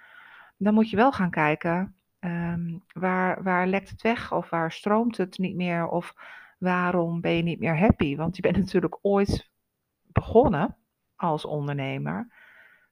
dan 0.56 0.74
moet 0.74 0.90
je 0.90 0.96
wel 0.96 1.12
gaan 1.12 1.30
kijken 1.30 1.94
Um, 2.24 2.82
waar, 2.92 3.42
waar 3.42 3.66
lekt 3.66 3.90
het 3.90 4.02
weg 4.02 4.32
of 4.32 4.50
waar 4.50 4.72
stroomt 4.72 5.16
het 5.16 5.38
niet 5.38 5.56
meer 5.56 5.88
of 5.88 6.14
waarom 6.58 7.20
ben 7.20 7.32
je 7.32 7.42
niet 7.42 7.58
meer 7.58 7.78
happy? 7.78 8.16
Want 8.16 8.36
je 8.36 8.42
bent 8.42 8.56
natuurlijk 8.64 8.98
ooit 9.02 9.50
begonnen 10.02 10.76
als 11.16 11.44
ondernemer 11.44 12.28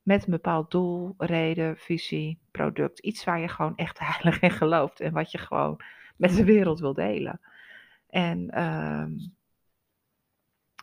met 0.02 0.25
een 0.25 0.31
bepaald 0.31 0.71
doel, 0.71 1.14
reden, 1.19 1.76
visie, 1.76 2.38
product. 2.50 2.99
Iets 2.99 3.25
waar 3.25 3.40
je 3.40 3.49
gewoon 3.49 3.76
echt 3.76 3.99
heilig 4.09 4.40
in 4.40 4.50
gelooft 4.50 5.00
en 5.00 5.12
wat 5.12 5.31
je 5.31 5.38
gewoon 5.38 5.81
met 6.19 6.37
de 6.37 6.45
wereld 6.45 6.81
wil 6.81 6.95
delen. 6.95 7.41
En 8.07 8.63
um, 8.63 9.37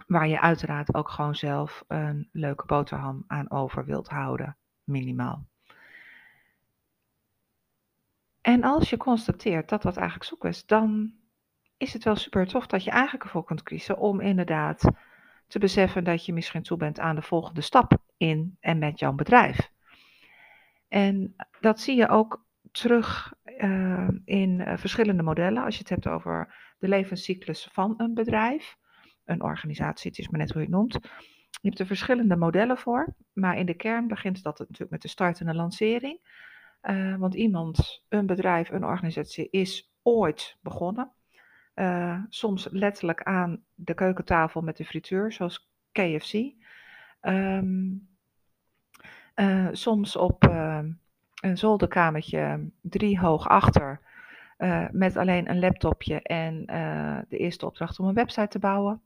waar 0.07 0.27
je 0.27 0.41
uiteraard 0.41 0.93
ook 0.93 1.09
gewoon 1.09 1.35
zelf 1.35 1.83
een 1.87 2.29
leuke 2.31 2.65
boterham 2.65 3.23
aan 3.27 3.51
over 3.51 3.85
wilt 3.85 4.07
houden, 4.07 4.57
minimaal. 4.83 5.45
En 8.41 8.63
als 8.63 8.89
je 8.89 8.97
constateert 8.97 9.69
dat 9.69 9.81
dat 9.81 9.97
eigenlijk 9.97 10.29
zoek 10.29 10.45
is, 10.45 10.65
dan 10.65 11.13
is 11.77 11.93
het 11.93 12.03
wel 12.03 12.15
super 12.15 12.47
tof 12.47 12.67
dat 12.67 12.83
je 12.83 12.91
eigenlijk 12.91 13.23
ervoor 13.23 13.43
kunt 13.43 13.63
kiezen 13.63 13.97
om 13.97 14.21
inderdaad 14.21 14.89
te 15.47 15.59
beseffen 15.59 16.03
dat 16.03 16.25
je 16.25 16.33
misschien 16.33 16.63
toe 16.63 16.77
bent 16.77 16.99
aan 16.99 17.15
de 17.15 17.21
volgende 17.21 17.61
stap 17.61 17.97
in 18.17 18.57
en 18.59 18.77
met 18.77 18.99
jouw 18.99 19.13
bedrijf. 19.13 19.71
En 20.87 21.35
dat 21.59 21.79
zie 21.79 21.95
je 21.95 22.07
ook 22.07 22.45
terug 22.75 23.33
uh, 23.45 24.09
in 24.25 24.59
uh, 24.59 24.77
verschillende 24.77 25.23
modellen. 25.23 25.63
Als 25.63 25.73
je 25.73 25.79
het 25.79 25.89
hebt 25.89 26.07
over 26.07 26.55
de 26.79 26.87
levenscyclus 26.87 27.69
van 27.71 27.93
een 27.97 28.13
bedrijf, 28.13 28.75
een 29.25 29.41
organisatie, 29.41 30.09
het 30.09 30.19
is 30.19 30.29
maar 30.29 30.39
net 30.39 30.51
hoe 30.51 30.61
je 30.61 30.67
het 30.67 30.75
noemt. 30.75 30.93
Je 31.49 31.67
hebt 31.67 31.79
er 31.79 31.85
verschillende 31.85 32.35
modellen 32.35 32.77
voor, 32.77 33.15
maar 33.33 33.57
in 33.57 33.65
de 33.65 33.73
kern 33.73 34.07
begint 34.07 34.43
dat 34.43 34.59
natuurlijk 34.59 34.91
met 34.91 35.01
de 35.01 35.07
start 35.07 35.39
en 35.39 35.45
de 35.45 35.53
lancering. 35.53 36.19
Uh, 36.81 37.15
want 37.15 37.35
iemand, 37.35 38.03
een 38.09 38.25
bedrijf, 38.25 38.69
een 38.69 38.85
organisatie 38.85 39.49
is 39.49 39.93
ooit 40.01 40.57
begonnen. 40.61 41.11
Soms 42.29 42.67
letterlijk 42.71 43.23
aan 43.23 43.63
de 43.73 43.93
keukentafel 43.93 44.61
met 44.61 44.77
de 44.77 44.85
frituur, 44.85 45.31
zoals 45.31 45.69
KFC. 45.91 46.33
Ehm, 47.19 47.93
soms 49.71 50.15
op 50.15 50.43
een 51.45 51.57
zolderkamertje 51.57 52.69
drie 52.81 53.19
hoog 53.19 53.47
achter. 53.47 53.99
met 54.91 55.17
alleen 55.17 55.49
een 55.49 55.59
laptopje 55.59 56.21
en 56.21 56.65
de 57.29 57.37
eerste 57.37 57.65
opdracht 57.65 57.99
om 57.99 58.07
een 58.07 58.13
website 58.13 58.47
te 58.47 58.59
bouwen. 58.59 59.01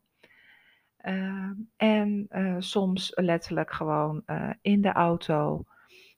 Ehm, 0.97 1.53
en 1.77 2.27
soms 2.59 3.11
letterlijk 3.15 3.71
gewoon 3.71 4.23
in 4.61 4.81
de 4.81 4.91
auto 4.91 5.65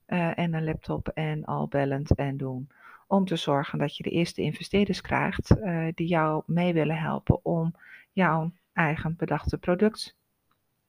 en 0.05 0.53
een 0.53 0.63
laptop 0.63 1.07
en 1.07 1.45
al 1.45 1.67
bellend 1.67 2.15
en 2.15 2.37
doen. 2.37 2.69
Om 3.07 3.25
te 3.25 3.35
zorgen 3.35 3.79
dat 3.79 3.97
je 3.97 4.03
de 4.03 4.09
eerste 4.09 4.41
investeerders 4.41 5.01
krijgt 5.01 5.55
die 5.93 6.07
jou 6.07 6.43
mee 6.45 6.73
willen 6.73 6.97
helpen 6.97 7.45
om 7.45 7.75
jouw 8.11 8.51
eigen 8.73 9.15
bedachte 9.17 9.57
product 9.57 10.17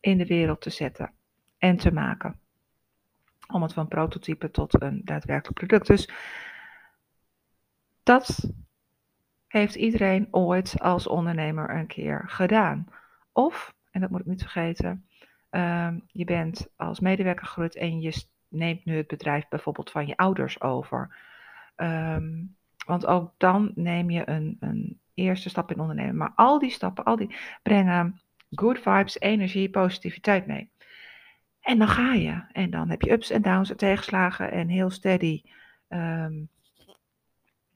in 0.00 0.18
de 0.18 0.26
wereld 0.26 0.60
te 0.60 0.70
zetten 0.70 1.12
en 1.58 1.76
te 1.76 1.92
maken. 1.92 2.40
Om 3.48 3.62
het 3.62 3.72
van 3.72 3.88
prototype 3.88 4.50
tot 4.50 4.82
een 4.82 5.00
daadwerkelijk 5.04 5.58
product. 5.58 5.86
Dus 5.86 6.10
dat 8.02 8.52
heeft 9.46 9.74
iedereen 9.74 10.28
ooit 10.30 10.80
als 10.80 11.06
ondernemer 11.06 11.70
een 11.70 11.86
keer 11.86 12.24
gedaan. 12.26 12.86
Of, 13.32 13.74
en 13.90 14.00
dat 14.00 14.10
moet 14.10 14.20
ik 14.20 14.26
niet 14.26 14.42
vergeten, 14.42 15.06
uh, 15.50 15.88
je 16.06 16.24
bent 16.24 16.68
als 16.76 17.00
medewerker 17.00 17.46
gegroeid 17.46 17.76
en 17.76 18.00
je 18.00 18.24
neemt 18.48 18.84
nu 18.84 18.96
het 18.96 19.06
bedrijf 19.06 19.48
bijvoorbeeld 19.48 19.90
van 19.90 20.06
je 20.06 20.16
ouders 20.16 20.60
over. 20.60 21.16
Um, 21.76 22.56
want 22.86 23.06
ook 23.06 23.34
dan 23.36 23.72
neem 23.74 24.10
je 24.10 24.28
een, 24.28 24.56
een 24.60 25.00
eerste 25.14 25.48
stap 25.48 25.70
in 25.70 25.80
ondernemen. 25.80 26.16
Maar 26.16 26.32
al 26.34 26.58
die 26.58 26.70
stappen, 26.70 27.04
al 27.04 27.16
die 27.16 27.36
brengen 27.62 28.20
good 28.50 28.78
vibes, 28.78 29.20
energie, 29.20 29.70
positiviteit 29.70 30.46
mee. 30.46 30.70
En 31.62 31.78
dan 31.78 31.88
ga 31.88 32.12
je. 32.12 32.42
En 32.52 32.70
dan 32.70 32.90
heb 32.90 33.02
je 33.02 33.12
ups 33.12 33.30
en 33.30 33.42
downs 33.42 33.70
en 33.70 33.76
tegenslagen 33.76 34.50
en 34.50 34.68
heel 34.68 34.90
steady. 34.90 35.42
Um, 35.88 36.48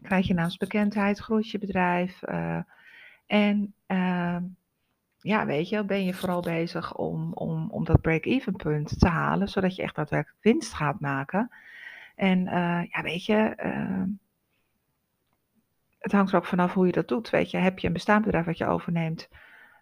krijg 0.02 0.26
je 0.26 0.35
naamsbekendheid, 0.35 1.19
groeit 1.19 1.50
je 1.50 1.59
bedrijf. 1.59 2.23
Uh, 2.28 2.59
en 3.26 3.75
uh, 3.87 4.37
ja, 5.21 5.47
weet 5.47 5.69
je, 5.69 5.85
ben 5.85 6.05
je 6.05 6.14
vooral 6.14 6.40
bezig 6.40 6.97
om, 6.97 7.33
om, 7.33 7.71
om 7.71 7.85
dat 7.85 8.00
break-even 8.00 8.57
punt 8.57 8.99
te 8.99 9.09
halen, 9.09 9.49
zodat 9.49 9.76
je 9.76 9.83
echt 9.83 9.95
daadwerkelijk 9.95 10.43
winst 10.43 10.73
gaat 10.73 11.00
maken. 11.00 11.50
En 12.14 12.38
uh, 12.38 12.83
ja, 12.85 13.02
weet 13.02 13.25
je, 13.25 13.57
uh, 13.64 14.02
het 15.99 16.12
hangt 16.12 16.33
er 16.33 16.38
ook 16.38 16.45
vanaf 16.45 16.75
hoe 16.75 16.87
je 16.87 16.93
dat 16.93 17.09
doet. 17.09 17.31
Weet 17.31 17.50
je, 17.50 17.57
heb 17.57 17.78
je 17.78 17.87
een 17.87 17.93
bestaand 17.93 18.25
bedrijf 18.25 18.45
wat 18.47 18.59
je 18.59 18.66
overneemt, 18.66 19.28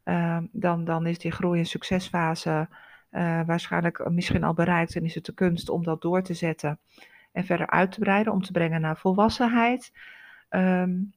ehm, 0.05 0.47
dan, 0.53 0.85
dan 0.85 1.07
is 1.07 1.19
die 1.19 1.33
groei- 1.33 1.59
en 1.59 1.67
succesfase 1.67 2.69
uh, 3.15 3.41
waarschijnlijk 3.47 4.11
misschien 4.11 4.45
al 4.45 4.55
bereikt 4.55 4.97
en 4.97 5.05
is 5.05 5.15
het 5.15 5.25
de 5.25 5.35
kunst 5.35 5.69
om 5.69 5.85
dat 5.85 6.03
door 6.03 6.23
te 6.23 6.35
zetten 6.35 6.79
en 7.33 7.45
verder 7.45 7.67
uit 7.67 7.93
te 7.93 7.99
breiden, 7.99 8.33
om 8.33 8.43
te 8.43 8.53
brengen 8.53 8.81
naar 8.81 8.97
volwassenheid. 8.97 9.93
Um, 10.51 11.13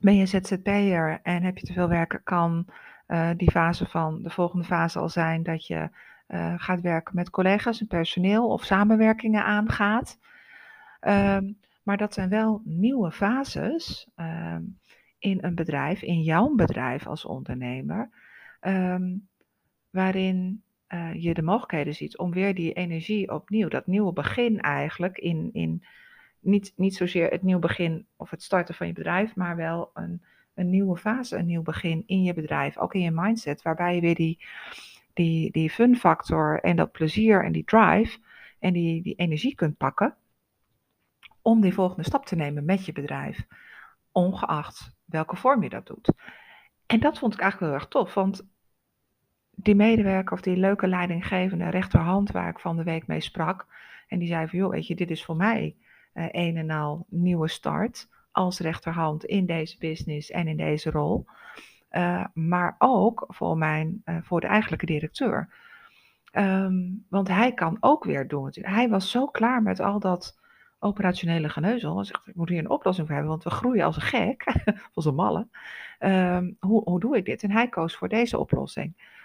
ben 0.00 0.16
je 0.16 0.26
ZZP'er 0.26 1.20
en 1.22 1.42
heb 1.42 1.58
je 1.58 1.66
te 1.66 1.72
veel 1.72 1.88
werken, 1.88 2.22
kan 2.22 2.66
uh, 3.08 3.30
die 3.36 3.50
fase 3.50 3.86
van 3.86 4.22
de 4.22 4.30
volgende 4.30 4.64
fase 4.64 4.98
al 4.98 5.08
zijn 5.08 5.42
dat 5.42 5.66
je 5.66 5.90
gaat 6.56 6.80
werken 6.80 7.14
met 7.14 7.30
collega's 7.30 7.80
en 7.80 7.86
personeel 7.86 8.48
of 8.48 8.64
samenwerkingen 8.64 9.44
aangaat. 9.44 10.18
Um, 11.00 11.58
maar 11.82 11.96
dat 11.96 12.14
zijn 12.14 12.28
wel 12.28 12.60
nieuwe 12.64 13.12
fases 13.12 14.08
um, 14.16 14.78
in 15.18 15.38
een 15.40 15.54
bedrijf, 15.54 16.02
in 16.02 16.22
jouw 16.22 16.54
bedrijf 16.54 17.06
als 17.06 17.24
ondernemer, 17.24 18.10
waarin 19.90 20.62
uh, 20.88 21.14
je 21.14 21.34
de 21.34 21.42
mogelijkheden 21.42 21.94
ziet 21.94 22.18
om 22.18 22.32
weer 22.32 22.54
die 22.54 22.72
energie 22.72 23.32
opnieuw, 23.32 23.68
dat 23.68 23.86
nieuwe 23.86 24.12
begin 24.12 24.60
eigenlijk, 24.60 25.18
in, 25.18 25.50
in 25.52 25.84
niet, 26.40 26.72
niet 26.76 26.96
zozeer 26.96 27.30
het 27.30 27.42
nieuw 27.42 27.58
begin 27.58 28.06
of 28.16 28.30
het 28.30 28.42
starten 28.42 28.74
van 28.74 28.86
je 28.86 28.92
bedrijf, 28.92 29.34
maar 29.34 29.56
wel 29.56 29.90
een, 29.94 30.22
een 30.54 30.70
nieuwe 30.70 30.96
fase, 30.96 31.36
een 31.36 31.46
nieuw 31.46 31.62
begin 31.62 32.02
in 32.06 32.22
je 32.22 32.34
bedrijf, 32.34 32.78
ook 32.78 32.94
in 32.94 33.00
je 33.00 33.10
mindset, 33.10 33.62
waarbij 33.62 33.94
je 33.94 34.00
weer 34.00 34.14
die, 34.14 34.38
die, 35.12 35.50
die 35.50 35.70
fun 35.70 35.96
factor 35.96 36.60
en 36.60 36.76
dat 36.76 36.92
plezier 36.92 37.44
en 37.44 37.52
die 37.52 37.64
drive 37.64 38.18
en 38.58 38.72
die, 38.72 39.02
die 39.02 39.14
energie 39.14 39.54
kunt 39.54 39.76
pakken 39.76 40.16
om 41.42 41.60
die 41.60 41.74
volgende 41.74 42.04
stap 42.04 42.26
te 42.26 42.36
nemen 42.36 42.64
met 42.64 42.86
je 42.86 42.92
bedrijf, 42.92 43.46
ongeacht 44.12 44.96
welke 45.04 45.36
vorm 45.36 45.62
je 45.62 45.68
dat 45.68 45.86
doet. 45.86 46.12
En 46.86 47.00
dat 47.00 47.18
vond 47.18 47.34
ik 47.34 47.40
eigenlijk 47.40 47.72
heel 47.72 47.80
erg 47.80 47.90
tof, 47.90 48.14
want 48.14 48.46
die 49.62 49.74
medewerker 49.74 50.32
of 50.32 50.40
die 50.40 50.56
leuke 50.56 50.86
leidinggevende 50.86 51.68
rechterhand 51.68 52.30
waar 52.30 52.48
ik 52.48 52.58
van 52.58 52.76
de 52.76 52.82
week 52.82 53.06
mee 53.06 53.20
sprak, 53.20 53.66
en 54.08 54.18
die 54.18 54.28
zei 54.28 54.48
van 54.48 54.58
joh, 54.58 54.70
weet 54.70 54.86
je, 54.86 54.94
dit 54.94 55.10
is 55.10 55.24
voor 55.24 55.36
mij 55.36 55.76
uh, 56.14 56.24
een 56.30 56.56
en 56.56 56.70
al 56.70 57.06
nieuwe 57.08 57.48
start 57.48 58.08
als 58.32 58.58
rechterhand 58.60 59.24
in 59.24 59.46
deze 59.46 59.78
business 59.78 60.30
en 60.30 60.48
in 60.48 60.56
deze 60.56 60.90
rol. 60.90 61.26
Uh, 61.90 62.24
maar 62.34 62.74
ook 62.78 63.24
voor, 63.28 63.56
mijn, 63.56 64.02
uh, 64.04 64.16
voor 64.22 64.40
de 64.40 64.46
eigenlijke 64.46 64.86
directeur. 64.86 65.48
Um, 66.32 67.06
want 67.08 67.28
hij 67.28 67.52
kan 67.52 67.76
ook 67.80 68.04
weer 68.04 68.28
doen. 68.28 68.50
Hij 68.52 68.88
was 68.88 69.10
zo 69.10 69.26
klaar 69.26 69.62
met 69.62 69.80
al 69.80 69.98
dat 69.98 70.38
operationele 70.78 71.48
geneuzel. 71.48 71.96
Hij 71.96 72.04
zegt, 72.04 72.26
ik 72.26 72.34
moet 72.34 72.48
hier 72.48 72.58
een 72.58 72.70
oplossing 72.70 73.06
voor 73.06 73.16
hebben, 73.16 73.34
want 73.34 73.44
we 73.44 73.50
groeien 73.50 73.84
als 73.84 73.96
een 73.96 74.02
gek, 74.02 74.44
als 74.94 75.04
een 75.04 75.14
malle. 75.14 75.48
Um, 75.98 76.56
hoe, 76.60 76.82
hoe 76.84 77.00
doe 77.00 77.16
ik 77.16 77.24
dit? 77.24 77.42
En 77.42 77.50
hij 77.50 77.68
koos 77.68 77.96
voor 77.96 78.08
deze 78.08 78.38
oplossing. 78.38 79.17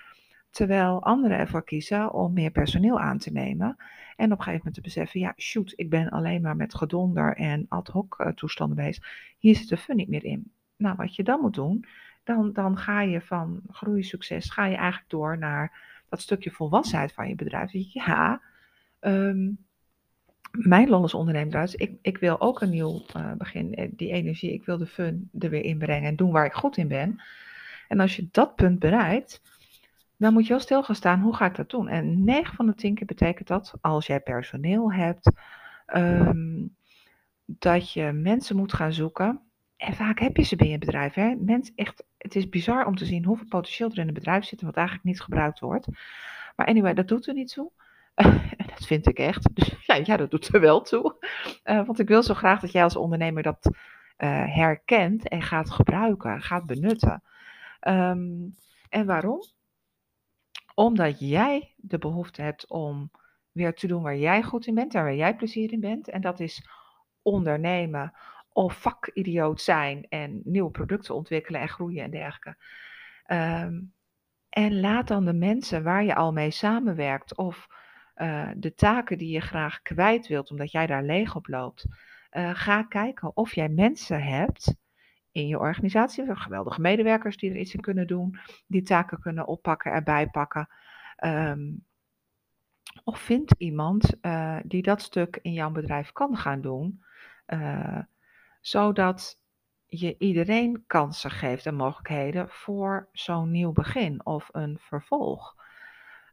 Terwijl 0.53 1.03
anderen 1.03 1.37
ervoor 1.37 1.63
kiezen 1.63 2.13
om 2.13 2.33
meer 2.33 2.51
personeel 2.51 2.99
aan 2.99 3.17
te 3.17 3.31
nemen. 3.31 3.75
En 4.15 4.31
op 4.31 4.37
een 4.37 4.43
gegeven 4.43 4.57
moment 4.57 4.73
te 4.73 4.81
beseffen, 4.81 5.19
ja, 5.19 5.33
shoot, 5.37 5.73
ik 5.75 5.89
ben 5.89 6.09
alleen 6.09 6.41
maar 6.41 6.55
met 6.55 6.75
gedonder 6.75 7.35
en 7.35 7.65
ad 7.69 7.87
hoc 7.87 8.19
uh, 8.19 8.27
toestanden 8.27 8.75
bezig. 8.75 9.03
Hier 9.37 9.55
zit 9.55 9.69
de 9.69 9.77
fun 9.77 9.95
niet 9.95 10.09
meer 10.09 10.23
in. 10.23 10.51
Nou, 10.75 10.95
wat 10.95 11.15
je 11.15 11.23
dan 11.23 11.41
moet 11.41 11.53
doen, 11.53 11.85
dan, 12.23 12.53
dan 12.53 12.77
ga 12.77 13.01
je 13.01 13.21
van 13.21 13.61
groeisucces, 13.69 14.49
ga 14.49 14.65
je 14.65 14.75
eigenlijk 14.75 15.09
door 15.09 15.37
naar 15.37 15.81
dat 16.09 16.21
stukje 16.21 16.51
volwassenheid 16.51 17.13
van 17.13 17.27
je 17.27 17.35
bedrijf. 17.35 17.71
Ja, 17.71 18.41
um, 18.99 19.57
mijn 20.51 20.89
lol 20.89 21.01
als 21.01 21.13
ondernemer 21.13 21.55
uit. 21.55 21.81
Ik, 21.81 21.97
ik 22.01 22.17
wil 22.17 22.41
ook 22.41 22.61
een 22.61 22.69
nieuw 22.69 23.05
uh, 23.17 23.31
begin. 23.33 23.93
Die 23.95 24.11
energie, 24.11 24.53
ik 24.53 24.65
wil 24.65 24.77
de 24.77 24.87
fun 24.87 25.29
er 25.39 25.49
weer 25.49 25.63
inbrengen 25.63 26.09
en 26.09 26.15
doen 26.15 26.31
waar 26.31 26.45
ik 26.45 26.53
goed 26.53 26.77
in 26.77 26.87
ben. 26.87 27.21
En 27.87 27.99
als 27.99 28.15
je 28.15 28.27
dat 28.31 28.55
punt 28.55 28.79
bereikt, 28.79 29.41
dan 30.23 30.33
moet 30.33 30.43
je 30.43 30.49
wel 30.49 30.59
stil 30.59 30.83
gaan 30.83 30.95
staan, 30.95 31.21
hoe 31.21 31.35
ga 31.35 31.45
ik 31.45 31.55
dat 31.55 31.69
doen? 31.69 31.87
En 31.87 32.23
9 32.23 32.55
van 32.55 32.65
de 32.65 32.75
10 32.75 32.95
keer 32.95 33.05
betekent 33.05 33.47
dat, 33.47 33.73
als 33.81 34.07
jij 34.07 34.19
personeel 34.19 34.93
hebt, 34.93 35.31
um, 35.95 36.75
dat 37.45 37.91
je 37.91 38.11
mensen 38.11 38.55
moet 38.55 38.73
gaan 38.73 38.93
zoeken. 38.93 39.41
En 39.77 39.93
vaak 39.93 40.19
heb 40.19 40.37
je 40.37 40.43
ze 40.43 40.55
binnen 40.55 40.79
je 40.79 40.85
bedrijf. 40.85 41.13
Hè? 41.13 41.35
Mens, 41.35 41.71
echt, 41.75 42.03
het 42.17 42.35
is 42.35 42.49
bizar 42.49 42.85
om 42.85 42.95
te 42.95 43.05
zien 43.05 43.25
hoeveel 43.25 43.47
potentieel 43.47 43.89
er 43.91 43.97
in 43.97 44.07
een 44.07 44.13
bedrijf 44.13 44.45
zit, 44.45 44.61
wat 44.61 44.75
eigenlijk 44.75 45.07
niet 45.07 45.21
gebruikt 45.21 45.59
wordt. 45.59 45.87
Maar 46.55 46.65
anyway, 46.65 46.93
dat 46.93 47.07
doet 47.07 47.27
er 47.27 47.33
niet 47.33 47.53
toe. 47.53 47.71
dat 48.75 48.85
vind 48.85 49.07
ik 49.07 49.17
echt. 49.17 49.55
Dus 49.55 49.75
ja, 50.05 50.17
dat 50.17 50.31
doet 50.31 50.53
er 50.53 50.61
wel 50.61 50.81
toe. 50.81 51.15
Uh, 51.63 51.85
want 51.85 51.99
ik 51.99 52.07
wil 52.07 52.23
zo 52.23 52.33
graag 52.33 52.59
dat 52.59 52.71
jij 52.71 52.83
als 52.83 52.95
ondernemer 52.95 53.43
dat 53.43 53.65
uh, 53.65 54.55
herkent 54.55 55.27
en 55.27 55.41
gaat 55.41 55.71
gebruiken, 55.71 56.41
gaat 56.41 56.65
benutten. 56.65 57.23
Um, 57.87 58.55
en 58.89 59.05
waarom? 59.05 59.43
Omdat 60.73 61.19
jij 61.19 61.73
de 61.77 61.97
behoefte 61.97 62.41
hebt 62.41 62.69
om 62.69 63.11
weer 63.51 63.73
te 63.73 63.87
doen 63.87 64.01
waar 64.01 64.17
jij 64.17 64.43
goed 64.43 64.67
in 64.67 64.75
bent 64.75 64.95
en 64.95 65.03
waar 65.03 65.15
jij 65.15 65.35
plezier 65.35 65.71
in 65.71 65.79
bent. 65.79 66.09
En 66.09 66.21
dat 66.21 66.39
is 66.39 66.67
ondernemen 67.21 68.13
of 68.49 68.73
vakidioot 68.73 69.61
zijn 69.61 70.05
en 70.09 70.41
nieuwe 70.43 70.71
producten 70.71 71.15
ontwikkelen 71.15 71.61
en 71.61 71.69
groeien 71.69 72.03
en 72.03 72.11
dergelijke. 72.11 72.57
Um, 73.27 73.93
en 74.49 74.79
laat 74.79 75.07
dan 75.07 75.25
de 75.25 75.33
mensen 75.33 75.83
waar 75.83 76.03
je 76.03 76.15
al 76.15 76.31
mee 76.31 76.51
samenwerkt 76.51 77.37
of 77.37 77.67
uh, 78.15 78.49
de 78.55 78.73
taken 78.73 79.17
die 79.17 79.29
je 79.29 79.41
graag 79.41 79.81
kwijt 79.81 80.27
wilt 80.27 80.51
omdat 80.51 80.71
jij 80.71 80.87
daar 80.87 81.03
leeg 81.03 81.35
op 81.35 81.47
loopt. 81.47 81.85
Uh, 82.31 82.49
ga 82.53 82.83
kijken 82.83 83.35
of 83.37 83.55
jij 83.55 83.69
mensen 83.69 84.23
hebt 84.23 84.75
in 85.33 85.47
je 85.47 85.59
organisatie, 85.59 86.35
geweldige 86.35 86.81
medewerkers 86.81 87.37
die 87.37 87.49
er 87.49 87.57
iets 87.57 87.73
in 87.73 87.81
kunnen 87.81 88.07
doen, 88.07 88.39
die 88.67 88.83
taken 88.83 89.19
kunnen 89.19 89.47
oppakken, 89.47 89.91
erbij 89.91 90.27
pakken. 90.27 90.69
Um, 91.23 91.85
of 93.03 93.19
vind 93.19 93.53
iemand 93.57 94.15
uh, 94.21 94.57
die 94.63 94.81
dat 94.81 95.01
stuk 95.01 95.39
in 95.41 95.53
jouw 95.53 95.71
bedrijf 95.71 96.11
kan 96.11 96.37
gaan 96.37 96.61
doen, 96.61 97.03
uh, 97.47 97.99
zodat 98.61 99.39
je 99.85 100.15
iedereen 100.17 100.83
kansen 100.87 101.31
geeft 101.31 101.65
en 101.65 101.75
mogelijkheden 101.75 102.49
voor 102.49 103.09
zo'n 103.11 103.51
nieuw 103.51 103.71
begin 103.71 104.25
of 104.25 104.49
een 104.51 104.77
vervolg. 104.79 105.55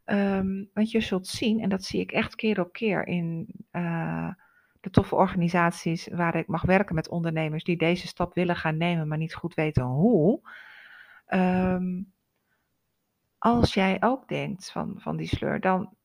Um, 0.05 0.69
want 0.73 0.91
je 0.91 1.01
zult 1.01 1.27
zien, 1.27 1.59
en 1.59 1.69
dat 1.69 1.83
zie 1.83 1.99
ik 1.99 2.11
echt 2.11 2.35
keer 2.35 2.59
op 2.59 2.73
keer 2.73 3.07
in 3.07 3.47
uh, 3.71 4.33
de 4.81 4.89
toffe 4.89 5.15
organisaties 5.15 6.07
waar 6.07 6.35
ik 6.35 6.47
mag 6.47 6.61
werken 6.61 6.95
met 6.95 7.09
ondernemers 7.09 7.63
die 7.63 7.77
deze 7.77 8.07
stap 8.07 8.33
willen 8.33 8.55
gaan 8.55 8.77
nemen, 8.77 9.07
maar 9.07 9.17
niet 9.17 9.33
goed 9.33 9.53
weten 9.53 9.83
hoe. 9.83 10.49
Um, 11.27 12.13
als 13.37 13.73
jij 13.73 13.97
ook 13.99 14.27
denkt 14.27 14.71
van, 14.71 14.95
van 14.97 15.17
die 15.17 15.27
sleur, 15.27 15.59
dan, 15.59 15.95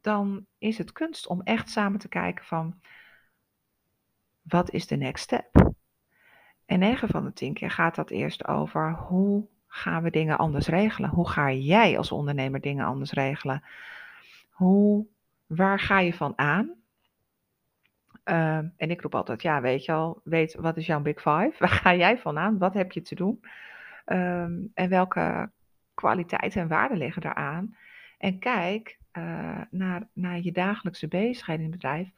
dan 0.00 0.46
is 0.58 0.78
het 0.78 0.92
kunst 0.92 1.26
om 1.26 1.40
echt 1.40 1.70
samen 1.70 1.98
te 1.98 2.08
kijken 2.08 2.44
van 2.44 2.80
wat 4.42 4.70
is 4.70 4.86
de 4.86 4.96
next 4.96 5.24
step? 5.24 5.72
En 6.64 6.78
9 6.78 7.08
van 7.08 7.24
de 7.24 7.32
10 7.32 7.54
keer 7.54 7.70
gaat 7.70 7.94
dat 7.94 8.10
eerst 8.10 8.46
over 8.46 8.94
hoe 8.94 9.48
gaan 9.66 10.02
we 10.02 10.10
dingen 10.10 10.38
anders 10.38 10.66
regelen? 10.66 11.10
Hoe 11.10 11.28
ga 11.28 11.52
jij 11.52 11.98
als 11.98 12.12
ondernemer 12.12 12.60
dingen 12.60 12.86
anders 12.86 13.12
regelen? 13.12 13.64
Hoe, 14.50 15.06
waar 15.46 15.80
ga 15.80 16.00
je 16.00 16.14
van 16.14 16.38
aan? 16.38 16.79
Uh, 18.30 18.56
en 18.56 18.90
ik 18.90 19.00
roep 19.00 19.14
altijd, 19.14 19.42
ja, 19.42 19.60
weet 19.60 19.84
je 19.84 19.92
al, 19.92 20.20
weet 20.24 20.54
wat 20.54 20.76
is 20.76 20.86
jouw 20.86 21.00
big 21.00 21.16
five? 21.16 21.52
Waar 21.58 21.68
ga 21.68 21.94
jij 21.94 22.18
van 22.18 22.38
aan? 22.38 22.58
Wat 22.58 22.74
heb 22.74 22.92
je 22.92 23.02
te 23.02 23.14
doen? 23.14 23.40
Um, 24.06 24.70
en 24.74 24.88
welke 24.88 25.50
kwaliteiten 25.94 26.60
en 26.60 26.68
waarden 26.68 26.98
liggen 26.98 27.22
daaraan? 27.22 27.76
En 28.18 28.38
kijk 28.38 28.98
uh, 29.12 29.60
naar, 29.70 30.08
naar 30.12 30.40
je 30.40 30.52
dagelijkse 30.52 31.08
bezigheden 31.08 31.64
in 31.64 31.70
het 31.70 31.80
bedrijf. 31.80 32.10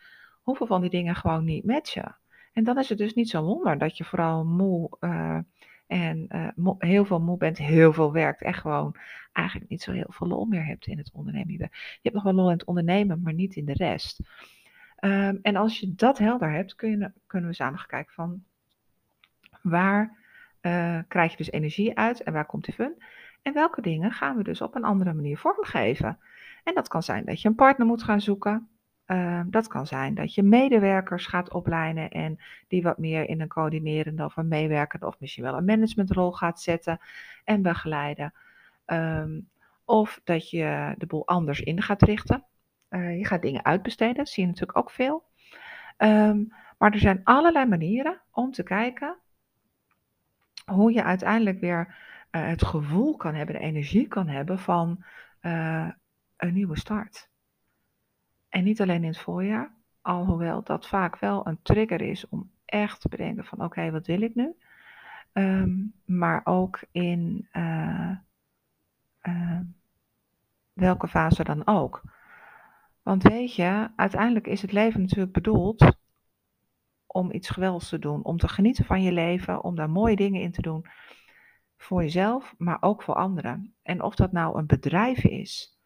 Hoeveel 0.42 0.66
van 0.66 0.80
die 0.80 0.90
dingen 0.90 1.14
gewoon 1.14 1.44
niet 1.44 1.64
matchen? 1.64 2.16
En 2.52 2.64
dan 2.64 2.78
is 2.78 2.88
het 2.88 2.98
dus 2.98 3.14
niet 3.14 3.28
zo 3.28 3.42
wonder 3.42 3.78
dat 3.78 3.96
je 3.96 4.04
vooral 4.04 4.44
moe 4.44 4.90
uh, 5.00 5.38
en 5.86 6.26
uh, 6.28 6.72
heel 6.78 7.04
veel 7.04 7.20
moe 7.20 7.36
bent, 7.36 7.58
heel 7.58 7.92
veel 7.92 8.12
werkt 8.12 8.42
en 8.42 8.54
gewoon 8.54 8.96
eigenlijk 9.32 9.70
niet 9.70 9.82
zo 9.82 9.92
heel 9.92 10.08
veel 10.08 10.26
lol 10.26 10.44
meer 10.44 10.66
hebt 10.66 10.86
in 10.86 10.98
het 10.98 11.10
ondernemen. 11.12 11.52
Je 11.52 11.68
hebt 12.02 12.14
nog 12.14 12.24
wel 12.24 12.32
lol 12.32 12.46
in 12.46 12.56
het 12.56 12.64
ondernemen, 12.64 13.22
maar 13.22 13.34
niet 13.34 13.56
in 13.56 13.64
de 13.64 13.72
rest. 13.72 14.20
Um, 15.04 15.38
en 15.42 15.56
als 15.56 15.80
je 15.80 15.94
dat 15.94 16.18
helder 16.18 16.50
hebt, 16.50 16.74
kunnen 16.74 17.14
we 17.26 17.52
samen 17.52 17.78
gaan 17.78 17.88
kijken 17.88 18.14
van 18.14 18.44
waar 19.62 20.16
uh, 20.60 20.98
krijg 21.08 21.30
je 21.30 21.36
dus 21.36 21.50
energie 21.50 21.98
uit 21.98 22.22
en 22.22 22.32
waar 22.32 22.46
komt 22.46 22.64
die 22.64 22.74
fun? 22.74 23.02
En 23.42 23.52
welke 23.52 23.80
dingen 23.80 24.12
gaan 24.12 24.36
we 24.36 24.42
dus 24.42 24.60
op 24.60 24.74
een 24.74 24.84
andere 24.84 25.12
manier 25.12 25.38
vormgeven? 25.38 26.18
En 26.64 26.74
dat 26.74 26.88
kan 26.88 27.02
zijn 27.02 27.24
dat 27.24 27.42
je 27.42 27.48
een 27.48 27.54
partner 27.54 27.86
moet 27.86 28.02
gaan 28.02 28.20
zoeken. 28.20 28.68
Uh, 29.06 29.40
dat 29.46 29.66
kan 29.66 29.86
zijn 29.86 30.14
dat 30.14 30.34
je 30.34 30.42
medewerkers 30.42 31.26
gaat 31.26 31.52
opleiden 31.52 32.10
en 32.10 32.38
die 32.68 32.82
wat 32.82 32.98
meer 32.98 33.28
in 33.28 33.40
een 33.40 33.48
coördinerende 33.48 34.24
of 34.24 34.36
een 34.36 34.48
meewerkende 34.48 35.06
of 35.06 35.20
misschien 35.20 35.44
wel 35.44 35.56
een 35.56 35.64
managementrol 35.64 36.32
gaat 36.32 36.60
zetten 36.60 37.00
en 37.44 37.62
begeleiden. 37.62 38.34
Um, 38.86 39.48
of 39.84 40.20
dat 40.24 40.50
je 40.50 40.94
de 40.98 41.06
boel 41.06 41.26
anders 41.26 41.60
in 41.60 41.82
gaat 41.82 42.02
richten. 42.02 42.44
Uh, 42.92 43.18
je 43.18 43.26
gaat 43.26 43.42
dingen 43.42 43.64
uitbesteden, 43.64 44.26
zie 44.26 44.42
je 44.42 44.48
natuurlijk 44.48 44.78
ook 44.78 44.90
veel. 44.90 45.24
Um, 45.98 46.52
maar 46.78 46.92
er 46.92 46.98
zijn 46.98 47.20
allerlei 47.24 47.66
manieren 47.66 48.20
om 48.30 48.52
te 48.52 48.62
kijken 48.62 49.16
hoe 50.64 50.92
je 50.92 51.02
uiteindelijk 51.02 51.60
weer 51.60 51.94
eh, 52.30 52.46
het 52.46 52.64
gevoel 52.64 53.16
kan 53.16 53.34
hebben, 53.34 53.54
de 53.54 53.60
energie 53.60 54.08
kan 54.08 54.28
hebben 54.28 54.58
van 54.58 55.04
eh, 55.40 55.88
een 56.36 56.54
nieuwe 56.54 56.78
start. 56.78 57.30
En 58.48 58.64
niet 58.64 58.80
alleen 58.80 59.02
in 59.02 59.08
het 59.08 59.18
voorjaar, 59.18 59.72
alhoewel 60.00 60.62
dat 60.62 60.88
vaak 60.88 61.18
wel 61.18 61.46
een 61.46 61.62
trigger 61.62 62.00
is 62.00 62.28
om 62.28 62.50
echt 62.64 63.00
te 63.00 63.08
bedenken 63.08 63.44
van 63.44 63.64
oké, 63.64 63.90
wat 63.90 64.06
wil 64.06 64.22
ik 64.22 64.34
nu? 64.34 64.54
Ehm, 65.32 65.70
maar 66.04 66.40
ook 66.44 66.80
in 66.90 67.48
welke 70.72 71.08
fase 71.08 71.44
dan 71.44 71.66
ook. 71.66 72.02
Want 73.02 73.22
weet 73.22 73.54
je, 73.54 73.88
uiteindelijk 73.96 74.46
is 74.46 74.62
het 74.62 74.72
leven 74.72 75.00
natuurlijk 75.00 75.32
bedoeld 75.32 75.96
om 77.06 77.32
iets 77.32 77.48
geweldigs 77.48 77.88
te 77.88 77.98
doen, 77.98 78.24
om 78.24 78.38
te 78.38 78.48
genieten 78.48 78.84
van 78.84 79.02
je 79.02 79.12
leven, 79.12 79.64
om 79.64 79.74
daar 79.74 79.90
mooie 79.90 80.16
dingen 80.16 80.40
in 80.40 80.52
te 80.52 80.62
doen 80.62 80.86
voor 81.76 82.02
jezelf, 82.02 82.54
maar 82.58 82.76
ook 82.80 83.02
voor 83.02 83.14
anderen. 83.14 83.74
En 83.82 84.02
of 84.02 84.14
dat 84.14 84.32
nou 84.32 84.58
een 84.58 84.66
bedrijf 84.66 85.24
is, 85.24 85.78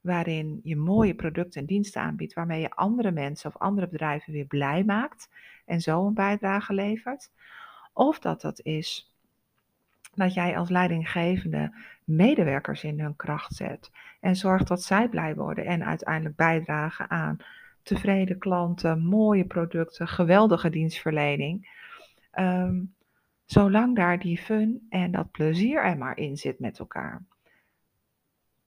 waarin 0.00 0.60
je 0.62 0.76
mooie 0.76 1.14
producten 1.14 1.60
en 1.60 1.66
diensten 1.66 2.02
aanbiedt, 2.02 2.32
waarmee 2.32 2.60
je 2.60 2.70
andere 2.70 3.10
mensen 3.10 3.50
of 3.54 3.60
andere 3.60 3.88
bedrijven 3.88 4.32
weer 4.32 4.46
blij 4.46 4.84
maakt 4.84 5.28
en 5.64 5.80
zo 5.80 6.06
een 6.06 6.14
bijdrage 6.14 6.74
levert. 6.74 7.30
Of 7.92 8.18
dat 8.18 8.40
dat 8.40 8.60
is 8.60 9.09
dat 10.14 10.34
jij 10.34 10.56
als 10.58 10.68
leidinggevende 10.68 11.74
medewerkers 12.04 12.84
in 12.84 13.00
hun 13.00 13.16
kracht 13.16 13.54
zet 13.54 13.90
en 14.20 14.36
zorgt 14.36 14.68
dat 14.68 14.82
zij 14.82 15.08
blij 15.08 15.34
worden 15.34 15.64
en 15.66 15.84
uiteindelijk 15.84 16.36
bijdragen 16.36 17.10
aan 17.10 17.36
tevreden 17.82 18.38
klanten, 18.38 19.04
mooie 19.04 19.44
producten, 19.44 20.08
geweldige 20.08 20.70
dienstverlening. 20.70 21.78
Ehm, 22.30 22.84
zolang 23.44 23.96
daar 23.96 24.18
die 24.18 24.38
fun 24.38 24.86
en 24.88 25.10
dat 25.10 25.30
plezier 25.30 25.82
er 25.84 25.98
maar 25.98 26.16
in 26.16 26.36
zit 26.36 26.58
met 26.58 26.78
elkaar. 26.78 27.22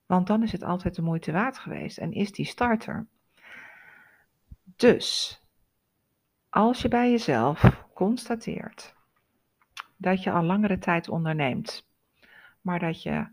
Want 0.06 0.28
dan 0.28 0.44
is 0.44 0.52
het 0.52 0.64
altijd 0.64 0.96
de 0.96 1.02
moeite 1.02 1.32
waard 1.32 1.58
geweest 1.58 1.98
en 1.98 2.12
is 2.12 2.32
die 2.32 2.46
starter. 2.46 3.08
Dus, 4.76 5.40
als 6.50 6.82
je 6.82 6.88
bij 6.88 7.12
jezelf 7.12 7.86
constateert 7.94 8.96
dat 10.04 10.24
je 10.24 10.32
al 10.32 10.44
langere 10.44 10.78
tijd 10.78 11.10
onderneemt, 11.10 11.88
maar 12.62 12.80
dat 12.80 13.04
je 13.04 13.28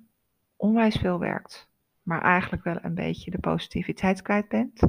onwijs 0.56 0.96
veel 0.96 1.18
werkt, 1.18 1.68
maar 2.02 2.22
eigenlijk 2.22 2.64
wel 2.64 2.78
een 2.82 2.94
beetje 2.94 3.30
de 3.30 3.38
positiviteit 3.38 4.22
kwijt 4.22 4.48
bent, 4.48 4.82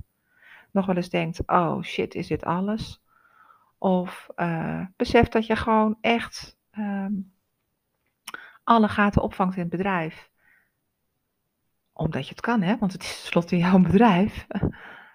nog 0.72 0.86
wel 0.86 0.96
eens 0.96 1.10
denkt, 1.10 1.48
oh 1.48 1.82
shit, 1.82 2.15
is 2.15 2.28
dit 2.28 2.44
alles? 2.44 3.02
Of 3.78 4.28
uh, 4.36 4.86
besef 4.96 5.28
dat 5.28 5.46
je 5.46 5.56
gewoon 5.56 5.98
echt 6.02 6.58
um, 6.78 7.34
alle 8.63 8.88
gaten 8.88 9.22
opvangt 9.22 9.56
in 9.56 9.62
het 9.62 9.72
bedrijf 9.72 10.32
omdat 12.02 12.24
je 12.24 12.30
het 12.30 12.41
kan, 12.41 12.62
hè? 12.62 12.78
want 12.78 12.91
het 12.91 13.02
is 13.02 13.15
tenslotte 13.15 13.58
jouw 13.58 13.80
bedrijf. 13.80 14.48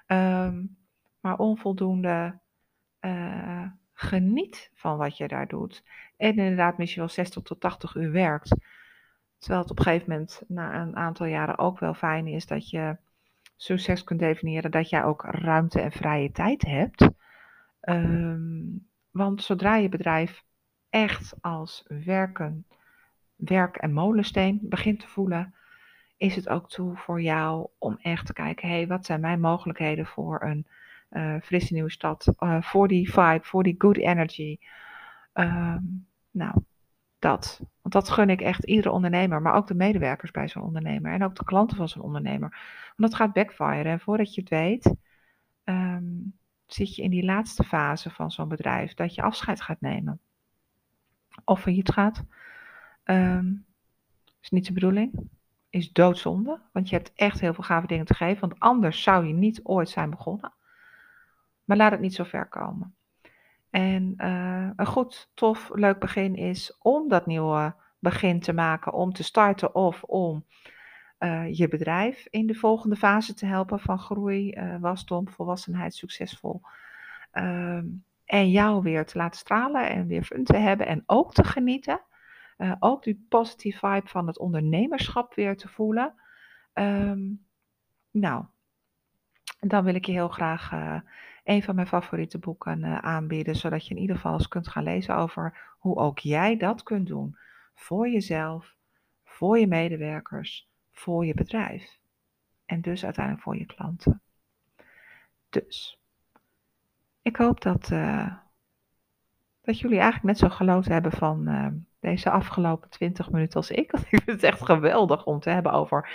um, 0.06 0.76
maar 1.22 1.38
onvoldoende 1.38 2.38
uh, 3.00 3.66
geniet 3.98 4.70
van 4.74 4.96
wat 4.96 5.16
je 5.16 5.28
daar 5.28 5.48
doet. 5.48 5.82
En 6.16 6.36
inderdaad 6.36 6.78
misschien 6.78 7.02
wel 7.02 7.10
60 7.10 7.42
tot 7.42 7.60
80 7.60 7.94
uur 7.94 8.10
werkt. 8.10 8.56
Terwijl 9.38 9.60
het 9.60 9.70
op 9.70 9.78
een 9.78 9.84
gegeven 9.84 10.10
moment 10.10 10.42
na 10.48 10.80
een 10.80 10.96
aantal 10.96 11.26
jaren 11.26 11.58
ook 11.58 11.78
wel 11.78 11.94
fijn 11.94 12.26
is 12.26 12.46
dat 12.46 12.70
je 12.70 12.96
succes 13.56 14.04
kunt 14.04 14.20
definiëren 14.20 14.70
dat 14.70 14.88
jij 14.88 15.04
ook 15.04 15.22
ruimte 15.22 15.80
en 15.80 15.92
vrije 15.92 16.32
tijd 16.32 16.62
hebt. 16.62 17.08
Um, 17.80 18.88
want 19.10 19.42
zodra 19.42 19.76
je 19.76 19.88
bedrijf 19.88 20.44
echt 20.90 21.34
als 21.40 21.84
werken, 21.88 22.66
werk 23.34 23.76
en 23.76 23.92
molensteen 23.92 24.58
begint 24.62 25.00
te 25.00 25.08
voelen, 25.08 25.54
is 26.16 26.36
het 26.36 26.48
ook 26.48 26.68
toe 26.68 26.96
voor 26.96 27.22
jou 27.22 27.68
om 27.78 27.98
echt 28.00 28.26
te 28.26 28.32
kijken, 28.32 28.68
hé, 28.68 28.74
hey, 28.74 28.86
wat 28.86 29.06
zijn 29.06 29.20
mijn 29.20 29.40
mogelijkheden 29.40 30.06
voor 30.06 30.42
een 30.42 30.66
frisse 31.42 31.72
nieuwe 31.72 31.90
stad, 31.90 32.34
uh, 32.38 32.62
voor 32.62 32.88
die 32.88 33.12
vibe, 33.12 33.40
voor 33.42 33.62
die 33.62 33.74
good 33.78 33.96
energy. 33.96 34.58
Um, 35.34 36.08
nou, 36.30 36.62
dat. 37.18 37.60
Want 37.82 37.94
dat 37.94 38.08
gun 38.08 38.30
ik 38.30 38.40
echt 38.40 38.64
iedere 38.64 38.90
ondernemer, 38.90 39.42
maar 39.42 39.54
ook 39.54 39.66
de 39.66 39.74
medewerkers 39.74 40.30
bij 40.30 40.48
zo'n 40.48 40.62
ondernemer 40.62 41.12
en 41.12 41.24
ook 41.24 41.34
de 41.34 41.44
klanten 41.44 41.76
van 41.76 41.88
zo'n 41.88 42.02
ondernemer. 42.02 42.48
Want 42.96 43.10
dat 43.10 43.14
gaat 43.14 43.32
backfire 43.32 43.88
en 43.88 44.00
voordat 44.00 44.34
je 44.34 44.40
het 44.40 44.50
weet, 44.50 44.94
um, 45.64 46.38
zit 46.66 46.96
je 46.96 47.02
in 47.02 47.10
die 47.10 47.24
laatste 47.24 47.64
fase 47.64 48.10
van 48.10 48.30
zo'n 48.30 48.48
bedrijf, 48.48 48.94
dat 48.94 49.14
je 49.14 49.22
afscheid 49.22 49.60
gaat 49.60 49.80
nemen. 49.80 50.20
Of 51.44 51.60
failliet 51.60 51.92
gaat. 51.92 52.24
Um, 53.04 53.66
is 54.40 54.50
niet 54.50 54.66
de 54.66 54.72
bedoeling 54.72 55.28
is 55.76 55.92
doodzonde. 55.92 56.60
Want 56.72 56.88
je 56.88 56.96
hebt 56.96 57.12
echt 57.14 57.40
heel 57.40 57.54
veel 57.54 57.64
gave 57.64 57.86
dingen 57.86 58.04
te 58.04 58.14
geven. 58.14 58.48
Want 58.48 58.60
anders 58.60 59.02
zou 59.02 59.26
je 59.26 59.32
niet 59.32 59.60
ooit 59.62 59.88
zijn 59.88 60.10
begonnen. 60.10 60.52
Maar 61.66 61.76
laat 61.76 61.90
het 61.90 62.00
niet 62.00 62.14
zo 62.14 62.24
ver 62.24 62.48
komen. 62.48 62.94
En 63.70 64.14
uh, 64.16 64.70
een 64.76 64.86
goed, 64.86 65.30
tof, 65.34 65.70
leuk 65.74 65.98
begin 65.98 66.34
is 66.34 66.76
om 66.78 67.08
dat 67.08 67.26
nieuwe 67.26 67.74
begin 67.98 68.40
te 68.40 68.52
maken. 68.52 68.92
Om 68.92 69.12
te 69.12 69.24
starten 69.24 69.74
of 69.74 70.02
om 70.02 70.44
uh, 71.18 71.52
je 71.52 71.68
bedrijf 71.68 72.26
in 72.30 72.46
de 72.46 72.54
volgende 72.54 72.96
fase 72.96 73.34
te 73.34 73.46
helpen 73.46 73.80
van 73.80 73.98
groei, 73.98 74.52
uh, 74.52 74.76
wasdom, 74.80 75.28
volwassenheid, 75.28 75.94
succesvol. 75.94 76.60
Uh, 77.32 77.82
en 78.24 78.50
jou 78.50 78.82
weer 78.82 79.06
te 79.06 79.18
laten 79.18 79.38
stralen 79.38 79.88
en 79.88 80.06
weer 80.06 80.22
fun 80.22 80.44
te 80.44 80.56
hebben 80.56 80.86
en 80.86 81.02
ook 81.06 81.34
te 81.34 81.44
genieten. 81.44 82.00
Ook 82.78 83.02
die 83.02 83.26
positieve 83.28 83.78
vibe 83.78 84.08
van 84.08 84.26
het 84.26 84.38
ondernemerschap 84.38 85.34
weer 85.34 85.56
te 85.56 85.68
voelen. 85.68 86.14
Um, 86.74 87.46
nou, 88.10 88.44
dan 89.60 89.84
wil 89.84 89.94
ik 89.94 90.04
je 90.04 90.12
heel 90.12 90.28
graag 90.28 90.70
een 91.46 91.62
van 91.62 91.74
mijn 91.74 91.86
favoriete 91.86 92.38
boeken 92.38 92.84
uh, 92.84 92.98
aanbieden, 92.98 93.56
zodat 93.56 93.86
je 93.86 93.94
in 93.94 94.00
ieder 94.00 94.16
geval 94.16 94.32
eens 94.32 94.48
kunt 94.48 94.68
gaan 94.68 94.82
lezen 94.82 95.16
over 95.16 95.74
hoe 95.78 95.96
ook 95.96 96.18
jij 96.18 96.56
dat 96.56 96.82
kunt 96.82 97.06
doen. 97.06 97.36
Voor 97.74 98.08
jezelf, 98.08 98.74
voor 99.24 99.58
je 99.58 99.66
medewerkers, 99.66 100.68
voor 100.92 101.26
je 101.26 101.34
bedrijf. 101.34 101.98
En 102.64 102.80
dus 102.80 103.04
uiteindelijk 103.04 103.44
voor 103.44 103.56
je 103.56 103.66
klanten. 103.66 104.20
Dus, 105.48 106.00
ik 107.22 107.36
hoop 107.36 107.60
dat, 107.60 107.88
dat 109.60 109.78
jullie 109.78 109.98
eigenlijk 109.98 110.22
net 110.22 110.38
zo 110.38 110.48
genoten 110.48 110.92
hebben 110.92 111.12
van 111.12 111.48
deze 112.00 112.30
afgelopen 112.30 112.90
20 112.90 113.30
minuten 113.30 113.56
als 113.56 113.70
ik. 113.70 113.92
ik 113.98 114.06
vind 114.08 114.26
het 114.26 114.42
echt 114.42 114.64
geweldig 114.64 115.24
om 115.24 115.40
te 115.40 115.50
hebben 115.50 115.72
over 115.72 116.10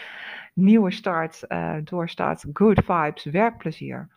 nieuwe 0.53 0.91
start, 0.91 1.45
doorstart, 1.83 2.45
good 2.53 2.83
vibes, 2.85 3.23
werkplezier. 3.23 4.09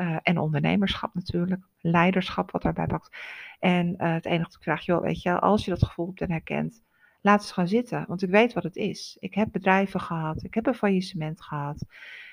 Uh, 0.00 0.16
en 0.22 0.38
ondernemerschap 0.38 1.14
natuurlijk, 1.14 1.62
leiderschap 1.80 2.50
wat 2.50 2.62
daarbij 2.62 2.86
pakt. 2.86 3.16
En 3.58 3.86
uh, 3.88 4.12
het 4.12 4.24
enige 4.24 4.42
dat 4.42 4.54
ik 4.54 4.62
vraag, 4.62 4.84
joh, 4.84 5.02
weet 5.02 5.22
je, 5.22 5.40
als 5.40 5.64
je 5.64 5.70
dat 5.70 5.84
gevoel 5.84 6.06
hebt 6.06 6.20
en 6.20 6.30
herkent, 6.30 6.82
laat 7.20 7.40
eens 7.40 7.52
gaan 7.52 7.68
zitten, 7.68 8.04
want 8.08 8.22
ik 8.22 8.30
weet 8.30 8.52
wat 8.52 8.62
het 8.62 8.76
is. 8.76 9.16
Ik 9.20 9.34
heb 9.34 9.48
bedrijven 9.52 10.00
gehad, 10.00 10.44
ik 10.44 10.54
heb 10.54 10.66
een 10.66 10.74
faillissement 10.74 11.42
gehad, 11.42 11.86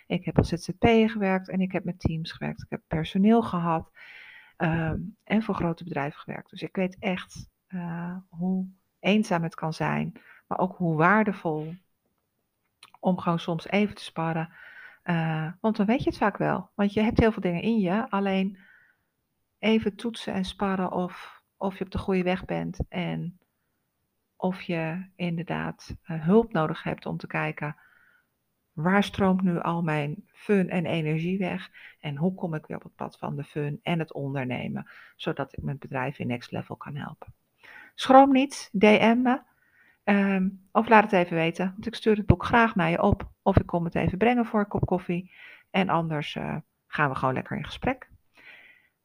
ik 0.07 0.25
heb 0.25 0.37
als 0.37 0.49
ZZP'er 0.49 1.09
gewerkt 1.09 1.49
en 1.49 1.61
ik 1.61 1.71
heb 1.71 1.83
met 1.83 1.99
teams 1.99 2.31
gewerkt, 2.31 2.61
ik 2.61 2.69
heb 2.69 2.81
personeel 2.87 3.41
gehad 3.41 3.91
um, 4.57 5.15
en 5.23 5.43
voor 5.43 5.55
grote 5.55 5.83
bedrijven 5.83 6.19
gewerkt. 6.19 6.49
Dus 6.49 6.61
ik 6.61 6.75
weet 6.75 6.97
echt 6.99 7.49
uh, 7.69 8.15
hoe 8.29 8.65
eenzaam 8.99 9.43
het 9.43 9.55
kan 9.55 9.73
zijn, 9.73 10.13
maar 10.47 10.59
ook 10.59 10.77
hoe 10.77 10.95
waardevol 10.95 11.75
om 12.99 13.19
gewoon 13.19 13.39
soms 13.39 13.67
even 13.67 13.95
te 13.95 14.03
sparren. 14.03 14.49
Uh, 15.09 15.51
want 15.61 15.77
dan 15.77 15.85
weet 15.85 16.03
je 16.03 16.09
het 16.09 16.17
vaak 16.17 16.37
wel. 16.37 16.69
Want 16.75 16.93
je 16.93 17.01
hebt 17.01 17.19
heel 17.19 17.31
veel 17.31 17.41
dingen 17.41 17.61
in 17.61 17.79
je, 17.79 18.09
alleen 18.09 18.57
even 19.59 19.95
toetsen 19.95 20.33
en 20.33 20.45
sparren 20.45 20.91
of, 20.91 21.41
of 21.57 21.77
je 21.77 21.83
op 21.83 21.91
de 21.91 21.97
goede 21.97 22.23
weg 22.23 22.45
bent 22.45 22.79
en 22.89 23.39
of 24.35 24.61
je 24.61 25.09
inderdaad 25.15 25.95
uh, 26.03 26.25
hulp 26.25 26.51
nodig 26.51 26.83
hebt 26.83 27.05
om 27.05 27.17
te 27.17 27.27
kijken 27.27 27.75
waar 28.73 29.03
stroomt 29.03 29.41
nu 29.41 29.59
al 29.59 29.81
mijn 29.81 30.27
fun 30.31 30.69
en 30.69 30.85
energie 30.85 31.37
weg 31.37 31.69
en 31.99 32.17
hoe 32.17 32.33
kom 32.33 32.53
ik 32.53 32.65
weer 32.65 32.77
op 32.77 32.83
het 32.83 32.95
pad 32.95 33.17
van 33.17 33.35
de 33.35 33.43
fun 33.43 33.79
en 33.83 33.99
het 33.99 34.13
ondernemen, 34.13 34.89
zodat 35.15 35.57
ik 35.57 35.63
mijn 35.63 35.77
bedrijf 35.77 36.19
in 36.19 36.27
next 36.27 36.51
level 36.51 36.75
kan 36.75 36.95
helpen. 36.95 37.33
Schroom 37.95 38.31
niet, 38.31 38.69
DM 38.71 39.21
me. 39.21 39.41
Um, 40.09 40.67
of 40.71 40.89
laat 40.89 41.03
het 41.03 41.11
even 41.11 41.35
weten, 41.35 41.65
want 41.71 41.87
ik 41.87 41.95
stuur 41.95 42.15
het 42.15 42.25
boek 42.25 42.45
graag 42.45 42.75
naar 42.75 42.89
je 42.89 43.01
op. 43.01 43.31
Of 43.41 43.57
ik 43.57 43.65
kom 43.65 43.83
het 43.83 43.95
even 43.95 44.17
brengen 44.17 44.45
voor 44.45 44.59
een 44.59 44.67
kop 44.67 44.85
koffie. 44.85 45.31
En 45.69 45.89
anders 45.89 46.35
uh, 46.35 46.55
gaan 46.87 47.09
we 47.09 47.15
gewoon 47.15 47.33
lekker 47.33 47.57
in 47.57 47.65
gesprek. 47.65 48.09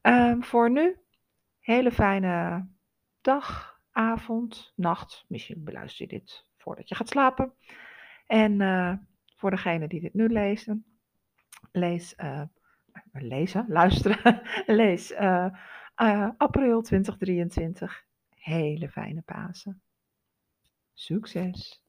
Um, 0.03 0.43
voor 0.43 0.71
nu, 0.71 0.97
hele 1.61 1.93
fijne 1.93 2.67
dag, 3.21 3.79
avond, 3.91 4.73
nacht. 4.77 5.25
Misschien 5.29 5.65
beluister 5.65 6.07
je 6.07 6.19
dit 6.19 6.47
voordat 6.57 6.89
je 6.89 6.95
gaat 6.95 7.09
slapen. 7.09 7.53
En 8.27 8.61
uh, 8.61 8.93
voor 9.37 9.51
degene 9.51 9.89
die 9.89 10.01
dit 10.01 10.15
nu 10.15 10.29
lezen, 10.29 10.85
lees, 11.73 12.15
uh, 12.17 12.43
lezen, 13.13 13.65
luisteren, 13.79 14.43
lees 14.67 15.15
april 16.37 16.83
2023 16.83 18.05
hele 18.31 18.89
fijne 18.89 19.23
Pasen. 19.23 19.83
Succes! 20.97 21.82